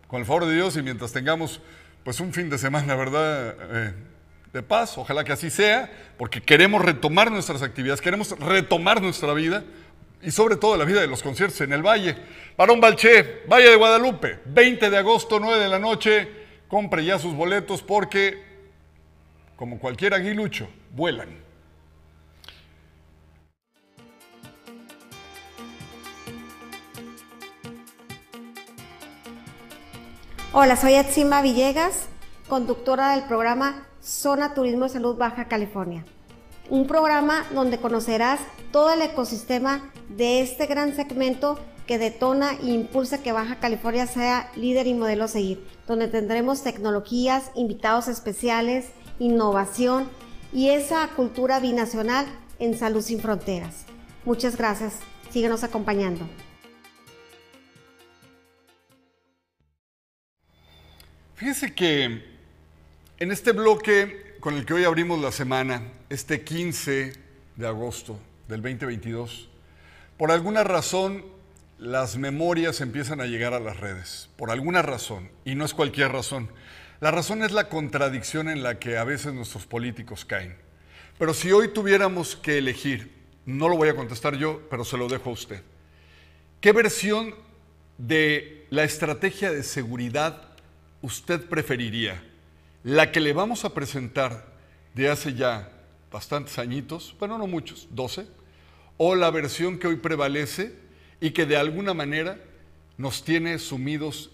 [0.07, 1.61] con el favor de Dios y mientras tengamos
[2.03, 3.55] pues un fin de semana, ¿verdad?
[3.59, 3.93] Eh,
[4.53, 9.63] de paz, ojalá que así sea, porque queremos retomar nuestras actividades, queremos retomar nuestra vida,
[10.25, 12.15] y sobre todo la vida de los conciertos en el Valle.
[12.57, 16.27] Barón Balché, Valle de Guadalupe, 20 de agosto, 9 de la noche.
[16.67, 18.43] Compre ya sus boletos porque,
[19.55, 21.29] como cualquier aguilucho, vuelan.
[30.51, 32.07] Hola, soy Atsima Villegas,
[32.47, 36.05] conductora del programa Zona Turismo Salud Baja California
[36.69, 38.39] un programa donde conocerás
[38.71, 44.49] todo el ecosistema de este gran segmento que detona e impulsa que Baja California sea
[44.55, 48.87] líder y modelo a seguir, donde tendremos tecnologías, invitados especiales,
[49.19, 50.09] innovación
[50.53, 52.25] y esa cultura binacional
[52.59, 53.85] en Salud sin Fronteras.
[54.23, 54.99] Muchas gracias,
[55.31, 56.27] síguenos acompañando.
[61.35, 62.23] Fíjese que
[63.19, 67.13] en este bloque con el que hoy abrimos la semana, este 15
[67.55, 69.49] de agosto del 2022,
[70.17, 71.25] por alguna razón
[71.77, 76.11] las memorias empiezan a llegar a las redes, por alguna razón, y no es cualquier
[76.11, 76.49] razón.
[77.01, 80.55] La razón es la contradicción en la que a veces nuestros políticos caen.
[81.17, 83.11] Pero si hoy tuviéramos que elegir,
[83.45, 85.61] no lo voy a contestar yo, pero se lo dejo a usted,
[86.61, 87.35] ¿qué versión
[87.97, 90.41] de la estrategia de seguridad
[91.01, 92.23] usted preferiría?
[92.83, 94.53] La que le vamos a presentar
[94.93, 95.71] de hace ya
[96.11, 98.25] bastantes añitos, bueno, no muchos, 12,
[98.97, 100.73] o la versión que hoy prevalece
[101.19, 102.39] y que de alguna manera
[102.97, 104.31] nos tiene sumidos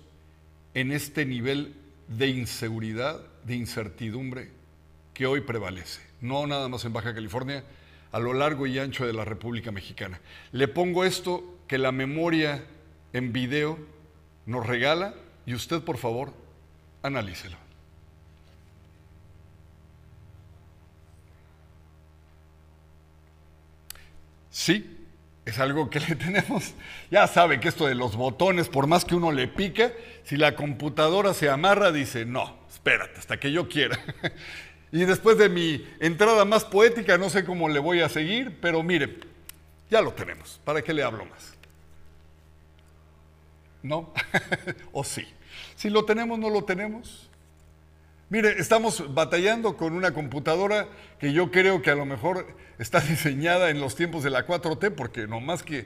[0.75, 1.75] en este nivel
[2.17, 4.49] de inseguridad, de incertidumbre
[5.13, 7.63] que hoy prevalece, no nada más en Baja California,
[8.11, 10.19] a lo largo y ancho de la República Mexicana.
[10.51, 12.63] Le pongo esto que la memoria
[13.13, 13.77] en video
[14.45, 15.13] nos regala
[15.45, 16.33] y usted por favor
[17.01, 17.57] analícelo.
[24.49, 25.00] Sí,
[25.45, 26.73] es algo que le tenemos.
[27.09, 30.55] Ya sabe que esto de los botones, por más que uno le pique, si la
[30.55, 33.99] computadora se amarra, dice, no, espérate, hasta que yo quiera.
[34.91, 38.83] y después de mi entrada más poética, no sé cómo le voy a seguir, pero
[38.83, 39.19] mire,
[39.89, 40.59] ya lo tenemos.
[40.63, 41.55] ¿Para qué le hablo más?
[43.83, 44.13] ¿No?
[44.91, 45.27] ¿O sí?
[45.75, 47.30] Si lo tenemos, no lo tenemos.
[48.31, 50.87] Mire, estamos batallando con una computadora
[51.19, 52.47] que yo creo que a lo mejor
[52.79, 55.85] está diseñada en los tiempos de la 4T, porque no más que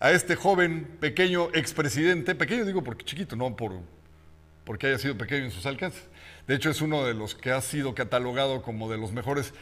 [0.00, 3.78] a este joven, pequeño expresidente, pequeño digo porque chiquito, no por,
[4.64, 6.02] porque haya sido pequeño en sus alcances.
[6.48, 9.54] De hecho, es uno de los que ha sido catalogado como de los mejores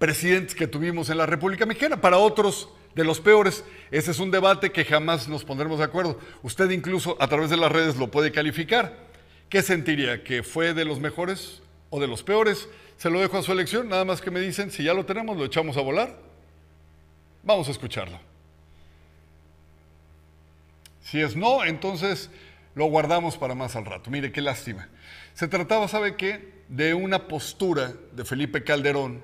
[0.00, 2.00] presidentes que tuvimos en la República Mexicana.
[2.00, 3.62] Para otros, de los peores.
[3.92, 6.18] Ese es un debate que jamás nos pondremos de acuerdo.
[6.42, 9.06] Usted incluso a través de las redes lo puede calificar.
[9.48, 10.24] ¿Qué sentiría?
[10.24, 12.68] ¿Que fue de los mejores o de los peores?
[12.96, 15.36] Se lo dejo a su elección, nada más que me dicen, si ya lo tenemos,
[15.36, 16.18] lo echamos a volar.
[17.42, 18.18] Vamos a escucharlo.
[21.02, 22.30] Si es no, entonces
[22.74, 24.10] lo guardamos para más al rato.
[24.10, 24.88] Mire, qué lástima.
[25.34, 26.52] Se trataba, ¿sabe qué?
[26.68, 29.22] De una postura de Felipe Calderón,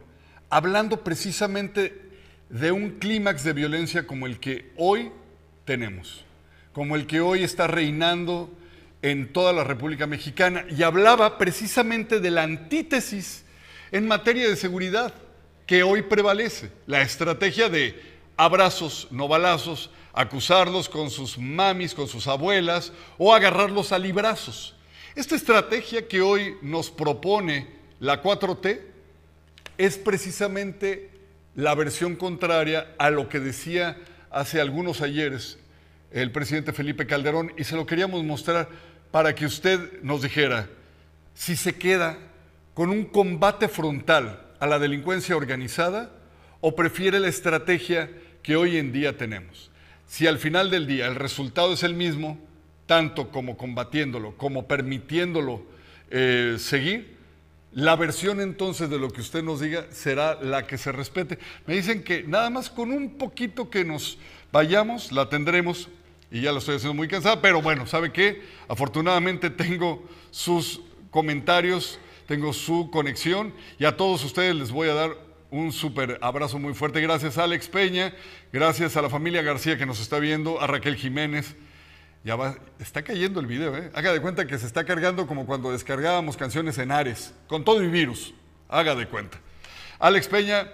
[0.48, 2.00] hablando precisamente
[2.48, 5.10] de un clímax de violencia como el que hoy
[5.64, 6.24] tenemos,
[6.72, 8.50] como el que hoy está reinando
[9.05, 10.64] en toda la República Mexicana.
[10.70, 13.44] Y hablaba precisamente de la antítesis
[13.92, 15.12] en materia de seguridad
[15.66, 18.00] que hoy prevalece, la estrategia de
[18.38, 24.74] abrazos, no balazos, acusarlos con sus mamis, con sus abuelas o agarrarlos a librazos.
[25.14, 27.68] Esta estrategia que hoy nos propone
[28.00, 28.80] la 4T
[29.76, 31.11] es precisamente
[31.55, 33.98] la versión contraria a lo que decía
[34.30, 35.59] hace algunos ayeres
[36.14, 38.68] el presidente Felipe Calderón y se lo queríamos mostrar
[39.14, 40.68] para que usted nos dijera
[41.34, 42.18] si se queda
[42.74, 46.10] con un combate frontal a la delincuencia organizada
[46.60, 48.10] o prefiere la estrategia
[48.42, 49.70] que hoy en día tenemos.
[50.08, 52.40] Si al final del día el resultado es el mismo,
[52.86, 55.62] tanto como combatiéndolo, como permitiéndolo
[56.10, 57.16] eh, seguir,
[57.70, 61.38] la versión entonces de lo que usted nos diga será la que se respete.
[61.68, 64.18] Me dicen que nada más con un poquito que nos
[64.50, 65.88] vayamos, la tendremos,
[66.35, 68.43] y ya lo estoy haciendo muy cansada, pero bueno, ¿sabe qué?
[68.66, 70.80] Afortunadamente tengo sus
[71.12, 75.16] comentarios, tengo su conexión, y a todos ustedes les voy a dar
[75.53, 77.01] un súper abrazo muy fuerte.
[77.01, 78.12] Gracias a Alex Peña,
[78.53, 81.55] gracias a la familia García que nos está viendo, a Raquel Jiménez.
[82.24, 83.93] Ya va, está cayendo el video, ¿eh?
[83.95, 87.80] Haga de cuenta que se está cargando como cuando descargábamos canciones en Ares, con todo
[87.80, 88.35] y virus.
[88.68, 89.39] Haga de cuenta.
[90.01, 90.68] Alex Peña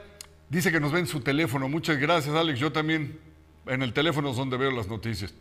[0.49, 1.69] dice que nos ve en su teléfono.
[1.69, 2.59] Muchas gracias, Alex.
[2.59, 3.21] Yo también
[3.67, 5.35] en el teléfono es donde veo las noticias.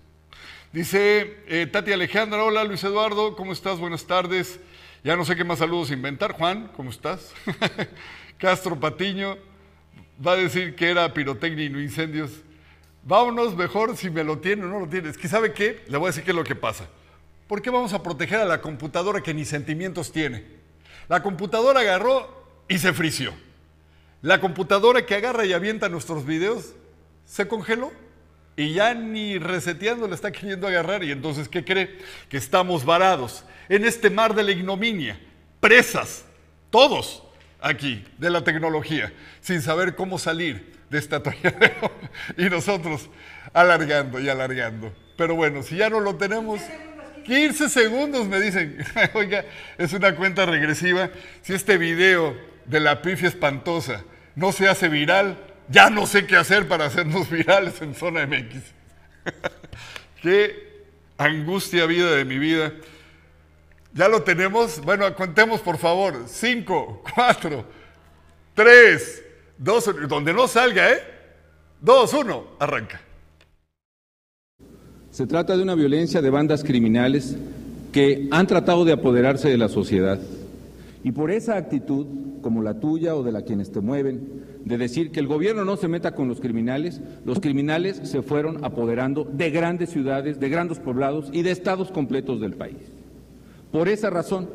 [0.71, 3.79] Dice eh, Tati Alejandra, hola Luis Eduardo, ¿cómo estás?
[3.79, 4.59] Buenas tardes.
[5.03, 6.33] Ya no sé qué más saludos inventar.
[6.33, 7.33] Juan, ¿cómo estás?
[8.37, 9.35] Castro Patiño
[10.25, 12.43] va a decir que era pirotecnia y no incendios.
[13.01, 15.09] Vámonos mejor si me lo tiene o no lo tiene.
[15.09, 15.83] Es que ¿sabe qué?
[15.87, 16.87] Le voy a decir qué es lo que pasa.
[17.47, 20.45] ¿Por qué vamos a proteger a la computadora que ni sentimientos tiene?
[21.07, 23.33] La computadora agarró y se frició.
[24.21, 26.75] La computadora que agarra y avienta nuestros videos
[27.25, 27.91] se congeló
[28.59, 31.01] y ya ni reseteando le está queriendo agarrar.
[31.05, 31.97] Y entonces, ¿qué cree?
[32.27, 35.17] Que estamos varados en este mar de la ignominia,
[35.61, 36.25] presas,
[36.69, 37.23] todos
[37.61, 41.89] aquí de la tecnología, sin saber cómo salir de esta atolladero
[42.37, 43.09] y nosotros
[43.53, 44.93] alargando y alargando.
[45.15, 46.59] Pero bueno, si ya no lo tenemos,
[47.23, 48.77] 15 segundos me dicen,
[49.13, 49.45] oiga,
[49.77, 51.11] es una cuenta regresiva.
[51.43, 52.35] Si este video
[52.65, 54.03] de la pifia espantosa
[54.35, 55.37] no se hace viral,
[55.69, 58.63] ya no sé qué hacer para hacernos virales en Zona MX.
[60.21, 60.83] qué
[61.17, 62.73] angustia vida de mi vida.
[63.93, 64.81] ¿Ya lo tenemos?
[64.81, 66.23] Bueno, contemos por favor.
[66.27, 67.65] Cinco, cuatro,
[68.53, 69.23] tres,
[69.57, 70.99] dos, donde no salga, ¿eh?
[71.81, 73.01] Dos, uno, arranca.
[75.11, 77.35] Se trata de una violencia de bandas criminales
[77.91, 80.19] que han tratado de apoderarse de la sociedad.
[81.03, 82.05] Y por esa actitud,
[82.41, 85.77] como la tuya o de la quienes te mueven, de decir que el gobierno no
[85.77, 90.79] se meta con los criminales, los criminales se fueron apoderando de grandes ciudades, de grandes
[90.79, 92.77] poblados y de estados completos del país.
[93.71, 94.49] Por esa razón,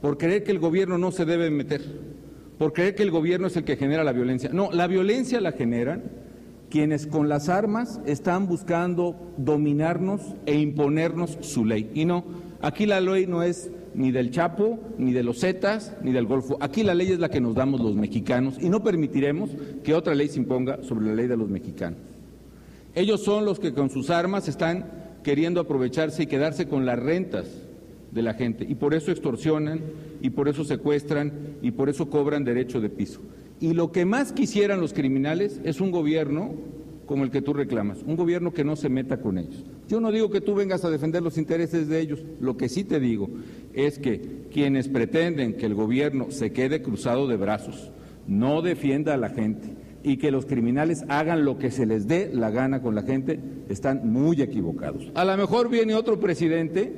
[0.00, 1.82] por creer que el gobierno no se debe meter,
[2.58, 4.50] por creer que el gobierno es el que genera la violencia.
[4.52, 6.02] No, la violencia la generan
[6.70, 11.90] quienes con las armas están buscando dominarnos e imponernos su ley.
[11.94, 12.24] Y no,
[12.60, 16.58] aquí la ley no es ni del Chapo, ni de los Zetas, ni del Golfo.
[16.60, 19.50] Aquí la ley es la que nos damos los mexicanos y no permitiremos
[19.82, 21.98] que otra ley se imponga sobre la ley de los mexicanos.
[22.94, 24.86] Ellos son los que con sus armas están
[25.22, 27.46] queriendo aprovecharse y quedarse con las rentas
[28.12, 29.80] de la gente y por eso extorsionan
[30.20, 31.32] y por eso secuestran
[31.62, 33.20] y por eso cobran derecho de piso.
[33.60, 36.54] Y lo que más quisieran los criminales es un gobierno
[37.06, 39.64] como el que tú reclamas, un gobierno que no se meta con ellos.
[39.88, 42.84] Yo no digo que tú vengas a defender los intereses de ellos, lo que sí
[42.84, 43.28] te digo
[43.72, 47.92] es que quienes pretenden que el gobierno se quede cruzado de brazos,
[48.26, 49.68] no defienda a la gente
[50.02, 53.40] y que los criminales hagan lo que se les dé la gana con la gente,
[53.68, 55.10] están muy equivocados.
[55.14, 56.92] A lo mejor viene otro presidente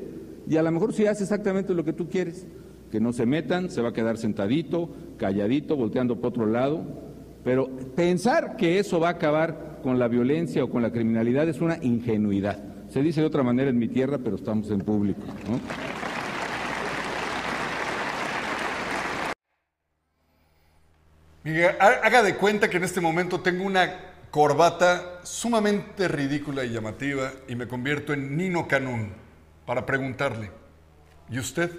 [0.49, 2.47] y a lo mejor si hace exactamente lo que tú quieres,
[2.91, 6.83] que no se metan, se va a quedar sentadito, calladito, volteando para otro lado,
[7.45, 11.63] pero pensar que eso va a acabar con la violencia o con la criminalidad es
[11.63, 12.59] una ingenuidad.
[12.91, 15.23] Se dice de otra manera en mi tierra, pero estamos en público.
[21.45, 23.95] Miguel, ha- haga de cuenta que en este momento tengo una
[24.31, 29.13] corbata sumamente ridícula y llamativa y me convierto en Nino Canún
[29.65, 30.51] para preguntarle,
[31.31, 31.71] ¿y usted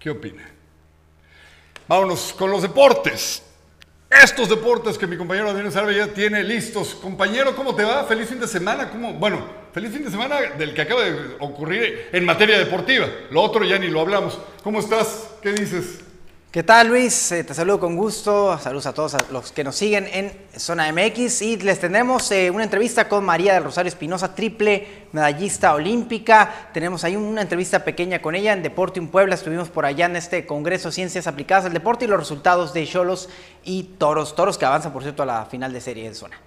[0.00, 0.42] qué opina?
[1.86, 3.43] Vámonos con los deportes.
[4.22, 6.94] Estos deportes que mi compañero Adrián Sarve ya tiene listos.
[6.94, 8.04] Compañero, ¿cómo te va?
[8.04, 8.88] Feliz fin de semana.
[8.88, 9.12] ¿Cómo?
[9.14, 13.08] Bueno, feliz fin de semana del que acaba de ocurrir en materia deportiva.
[13.30, 14.38] Lo otro ya ni lo hablamos.
[14.62, 15.28] ¿Cómo estás?
[15.42, 16.03] ¿Qué dices?
[16.54, 17.32] ¿Qué tal Luis?
[17.32, 21.42] Eh, te saludo con gusto, saludos a todos los que nos siguen en Zona MX
[21.42, 26.68] y les tenemos eh, una entrevista con María del Rosario Espinosa, triple medallista olímpica.
[26.72, 30.46] Tenemos ahí una entrevista pequeña con ella en Deportium Puebla, estuvimos por allá en este
[30.46, 33.28] Congreso Ciencias Aplicadas al Deporte y los resultados de Cholos
[33.64, 36.38] y Toros, Toros que avanzan por cierto a la final de serie de Zona.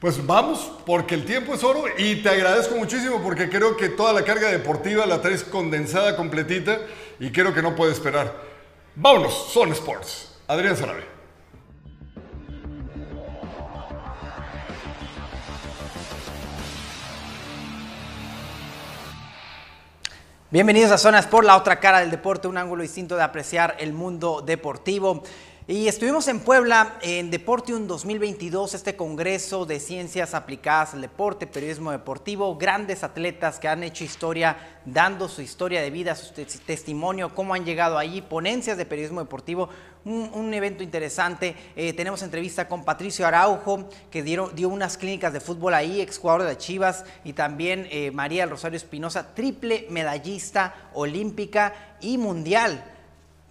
[0.00, 4.12] Pues vamos, porque el tiempo es oro y te agradezco muchísimo porque creo que toda
[4.12, 6.78] la carga deportiva la traes condensada, completita
[7.18, 8.51] y creo que no puede esperar.
[8.94, 10.36] Vámonos, Son Sports.
[10.46, 11.06] Adrián Sarabia.
[20.50, 23.94] Bienvenidos a Zonas por la otra cara del deporte, un ángulo distinto de apreciar el
[23.94, 25.22] mundo deportivo.
[25.68, 31.92] Y estuvimos en Puebla en Deportium 2022, este congreso de ciencias aplicadas al deporte, periodismo
[31.92, 37.32] deportivo, grandes atletas que han hecho historia, dando su historia de vida, su tes- testimonio,
[37.32, 39.68] cómo han llegado allí, ponencias de periodismo deportivo,
[40.04, 41.54] un, evento interesante.
[41.76, 46.58] Eh, tenemos entrevista con Patricio Araujo, que dio unas clínicas de fútbol ahí, exjugador de
[46.58, 52.84] Chivas, y también eh, María Rosario Espinosa, triple medallista olímpica y mundial.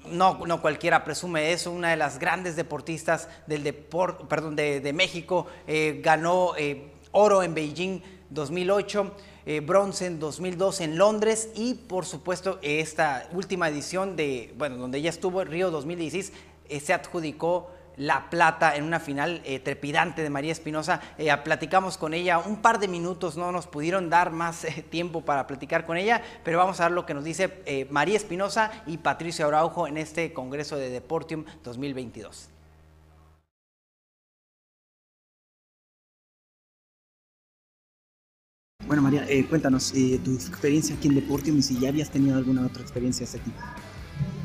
[0.09, 4.93] No, no cualquiera presume eso, una de las grandes deportistas del depor- perdón, de, de
[4.93, 9.11] México, eh, ganó eh, oro en Beijing 2008,
[9.45, 14.97] eh, bronce en 2002 en Londres y por supuesto esta última edición de, bueno, donde
[14.97, 16.33] ella estuvo Río 2016,
[16.69, 17.69] eh, se adjudicó
[18.01, 21.01] la plata en una final eh, trepidante de María Espinosa.
[21.19, 25.21] Eh, platicamos con ella un par de minutos, no nos pudieron dar más eh, tiempo
[25.21, 28.97] para platicar con ella, pero vamos a ver lo que nos dice María Espinosa y
[28.97, 32.49] Patricio Araujo en este Congreso de Deportium 2022.
[38.87, 42.81] Bueno, María, cuéntanos tu experiencia aquí en Deportium y si ya habías tenido alguna otra
[42.81, 43.59] experiencia de este tipo.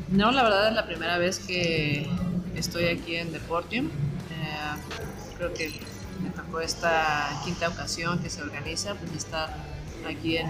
[0.09, 2.07] No, la verdad es la primera vez que
[2.55, 3.87] estoy aquí en Deportium.
[3.87, 5.79] Eh, creo que
[6.23, 9.49] me tocó esta quinta ocasión que se organiza, pues estar
[10.07, 10.47] aquí en,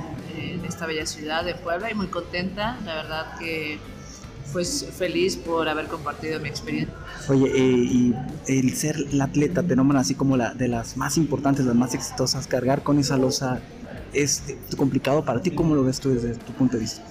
[0.65, 3.79] esta bella ciudad de Puebla y muy contenta, la verdad que
[4.51, 6.93] pues feliz por haber compartido mi experiencia.
[7.27, 8.15] Oye, eh, y
[8.47, 11.93] el ser la atleta, te nombran así como la de las más importantes, las más
[11.93, 13.59] exitosas, cargar con esa losa
[14.13, 15.51] es eh, complicado para ti.
[15.51, 17.01] ¿Cómo lo ves tú desde tu punto de vista?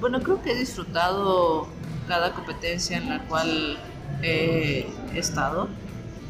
[0.00, 1.68] Bueno, creo que he disfrutado
[2.06, 3.78] cada competencia en la cual
[4.22, 5.68] he estado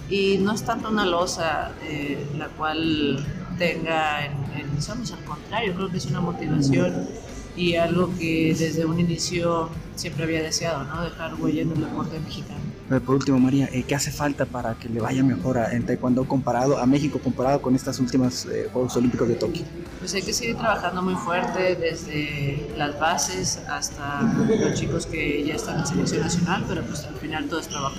[0.09, 3.25] y no es tanto una losa eh, la cual
[3.59, 7.09] tenga en, en mis hombros, al contrario, creo que es una motivación
[7.57, 11.03] y algo que desde un inicio siempre había deseado, ¿no?
[11.03, 12.61] Dejar huella en el deporte mexicano.
[12.89, 16.24] Por último, María, eh, ¿qué hace falta para que le vaya mejor a, en Taekwondo
[16.28, 19.64] comparado a México, comparado con estas últimas eh, Juegos Olímpicos de Tokio?
[19.99, 25.57] Pues hay que seguir trabajando muy fuerte desde las bases hasta los chicos que ya
[25.57, 27.97] están en selección nacional, pero pues al final todo es trabajo.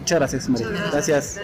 [0.00, 0.68] Muchas gracias, María.
[0.90, 1.38] Gracias.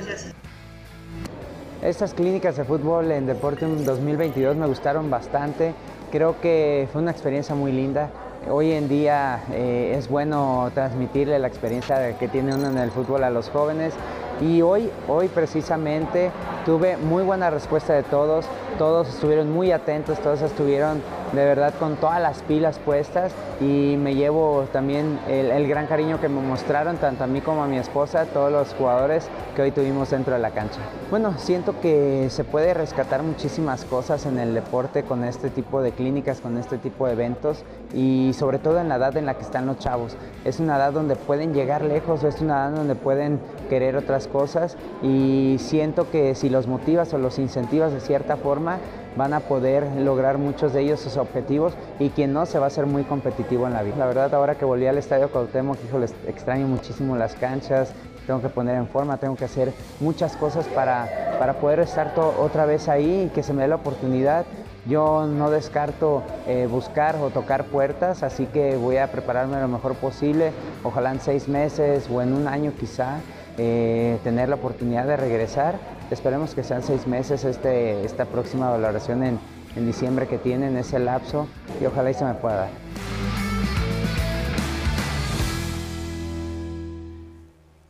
[1.83, 5.75] Estas clínicas de fútbol en Deportium 2022 me gustaron bastante.
[6.11, 8.11] Creo que fue una experiencia muy linda.
[8.49, 13.23] Hoy en día eh, es bueno transmitirle la experiencia que tiene uno en el fútbol
[13.25, 13.93] a los jóvenes.
[14.41, 16.31] Y hoy, hoy precisamente
[16.65, 18.47] tuve muy buena respuesta de todos,
[18.79, 21.03] todos estuvieron muy atentos, todos estuvieron
[21.33, 26.21] de verdad con todas las pilas puestas y me llevo también el, el gran cariño
[26.21, 29.71] que me mostraron tanto a mí como a mi esposa, todos los jugadores que hoy
[29.71, 30.81] tuvimos dentro de la cancha.
[31.11, 35.93] Bueno, siento que se puede rescatar muchísimas cosas en el deporte con este tipo de
[35.93, 37.65] clínicas, con este tipo de eventos
[37.95, 40.17] y sobre todo en la edad en la que están los chavos.
[40.45, 44.77] Es una edad donde pueden llegar lejos, es una edad donde pueden querer otras cosas
[45.03, 48.79] y siento que si los motivas o los incentivas de cierta forma
[49.17, 52.71] van a poder lograr muchos de ellos sus objetivos y quien no se va a
[52.71, 53.97] ser muy competitivo en la vida.
[53.99, 57.93] La verdad ahora que volví al Estadio Cuauhtémoc, híjole, extraño muchísimo las canchas,
[58.27, 62.67] tengo que poner en forma, tengo que hacer muchas cosas para, para poder estar otra
[62.67, 64.45] vez ahí y que se me dé la oportunidad.
[64.87, 69.95] Yo no descarto eh, buscar o tocar puertas, así que voy a prepararme lo mejor
[69.95, 70.53] posible,
[70.85, 73.19] ojalá en seis meses o en un año quizá.
[73.59, 75.75] eh, tener la oportunidad de regresar.
[76.11, 79.39] Esperemos que sean seis meses este, esta próxima valoración en,
[79.77, 81.47] en diciembre que tienen ese lapso
[81.81, 82.71] y ojalá y se me pueda dar.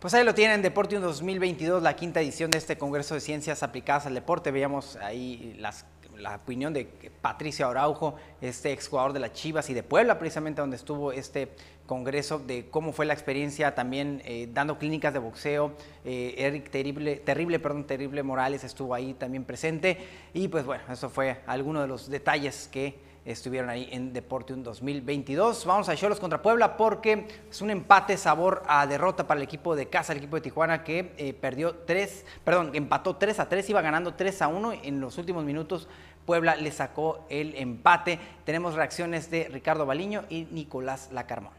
[0.00, 4.06] Pues ahí lo tienen, Deportium 2022, la quinta edición de este Congreso de Ciencias Aplicadas
[4.06, 4.50] al Deporte.
[4.50, 5.84] Veíamos ahí las,
[6.20, 6.84] la opinión de
[7.20, 11.50] Patricio Araujo, este exjugador de las Chivas y de Puebla, precisamente donde estuvo este
[11.86, 15.72] congreso, de cómo fue la experiencia también eh, dando clínicas de boxeo.
[16.04, 19.98] Eh, Eric Terrible, Terrible, perdón, Terrible Morales estuvo ahí también presente.
[20.32, 25.64] Y pues bueno, eso fue alguno de los detalles que estuvieron ahí en Deportium 2022.
[25.66, 29.76] Vamos a Cholos contra Puebla porque es un empate sabor a derrota para el equipo
[29.76, 33.70] de casa, el equipo de Tijuana que eh, perdió 3, perdón, empató 3 a 3,
[33.70, 35.88] iba ganando 3 a 1 en los últimos minutos.
[36.26, 38.18] Puebla le sacó el empate.
[38.44, 41.52] Tenemos reacciones de Ricardo Baliño y Nicolás Lacarmón.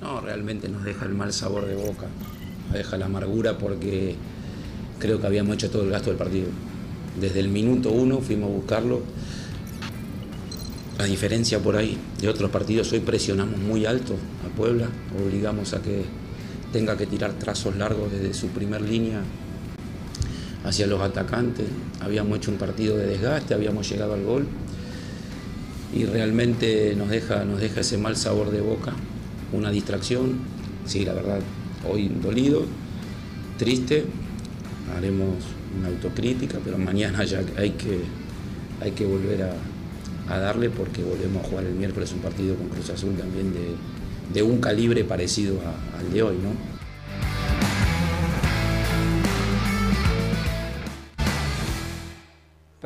[0.00, 2.06] No, realmente nos deja el mal sabor de boca,
[2.66, 4.14] nos deja la amargura porque
[4.98, 6.48] creo que habíamos hecho todo el gasto del partido.
[7.20, 9.02] Desde el minuto uno fuimos a buscarlo
[10.98, 14.88] a diferencia por ahí de otros partidos, hoy presionamos muy alto a Puebla,
[15.24, 16.04] obligamos a que
[16.72, 19.20] tenga que tirar trazos largos desde su primer línea
[20.64, 21.66] hacia los atacantes.
[22.00, 24.46] Habíamos hecho un partido de desgaste, habíamos llegado al gol
[25.94, 28.92] y realmente nos deja, nos deja ese mal sabor de boca,
[29.52, 30.38] una distracción.
[30.86, 31.40] Sí, la verdad,
[31.88, 32.64] hoy dolido,
[33.58, 34.04] triste,
[34.96, 35.34] haremos
[35.78, 38.00] una autocrítica, pero mañana ya hay que,
[38.80, 39.54] hay que volver a,
[40.28, 43.50] darle porque volvemos a jugar el miércoles un partido con Cruz Azul también
[44.32, 45.58] de, un calibre parecido
[45.98, 46.77] al de hoy, ¿no?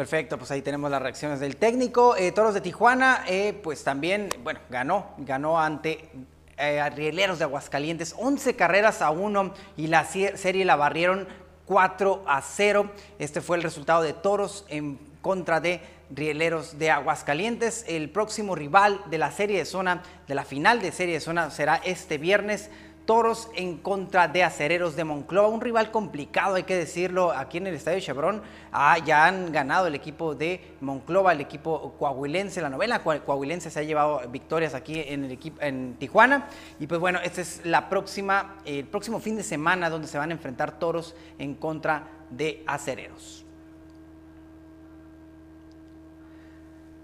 [0.03, 2.17] Perfecto, pues ahí tenemos las reacciones del técnico.
[2.17, 6.11] Eh, Toros de Tijuana, eh, pues también, bueno, ganó, ganó ante
[6.57, 11.29] eh, Rieleros de Aguascalientes, 11 carreras a 1 y la serie la barrieron
[11.67, 12.91] 4 a 0.
[13.21, 15.81] Este fue el resultado de Toros en contra de
[16.11, 17.85] Rieleros de Aguascalientes.
[17.87, 21.49] El próximo rival de la serie de zona, de la final de serie de zona,
[21.53, 22.71] será este viernes.
[23.07, 27.67] Toros en contra de Acereros de Monclova, un rival complicado, hay que decirlo, aquí en
[27.67, 28.43] el Estadio Chevron.
[28.71, 33.81] Ah, ya han ganado el equipo de Monclova, el equipo coahuilense, la novela coahuilense se
[33.81, 36.49] ha llevado victorias aquí en el equipo en Tijuana.
[36.79, 40.31] Y pues bueno, este es la próxima, el próximo fin de semana donde se van
[40.31, 43.45] a enfrentar Toros en contra de Acereros.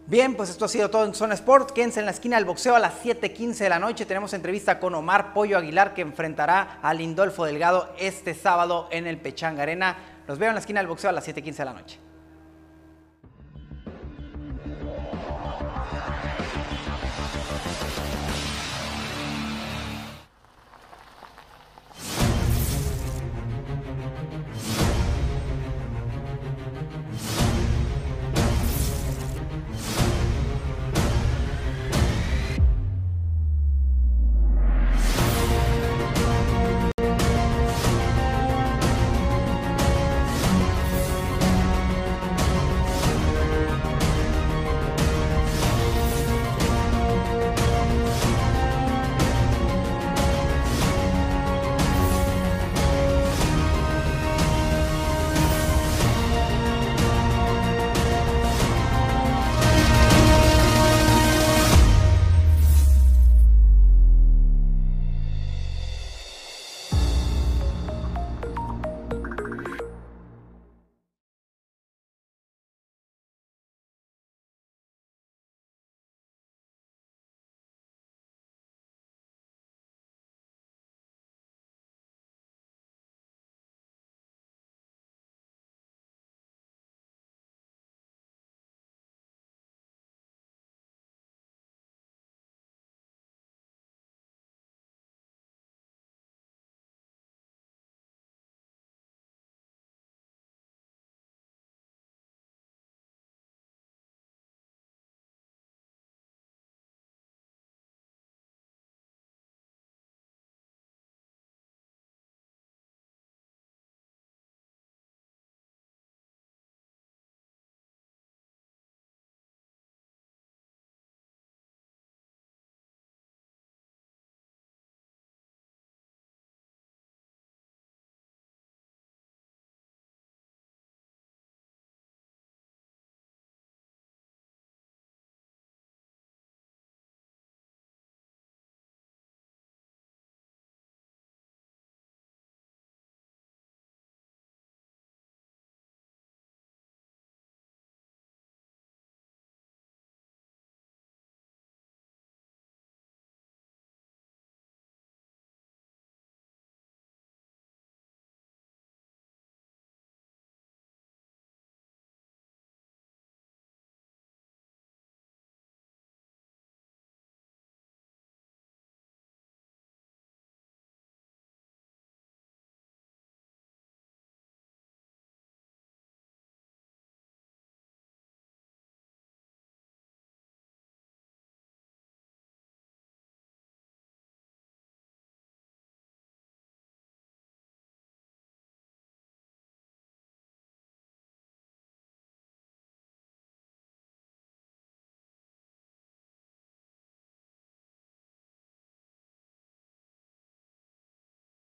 [0.09, 1.73] Bien, pues esto ha sido todo en Zona Sport.
[1.73, 4.07] Quédense en la esquina del boxeo a las 7:15 de la noche.
[4.07, 9.19] Tenemos entrevista con Omar Pollo Aguilar que enfrentará a Lindolfo Delgado este sábado en el
[9.19, 9.99] Pechanga Arena.
[10.27, 11.99] Los veo en la esquina del boxeo a las 7:15 de la noche.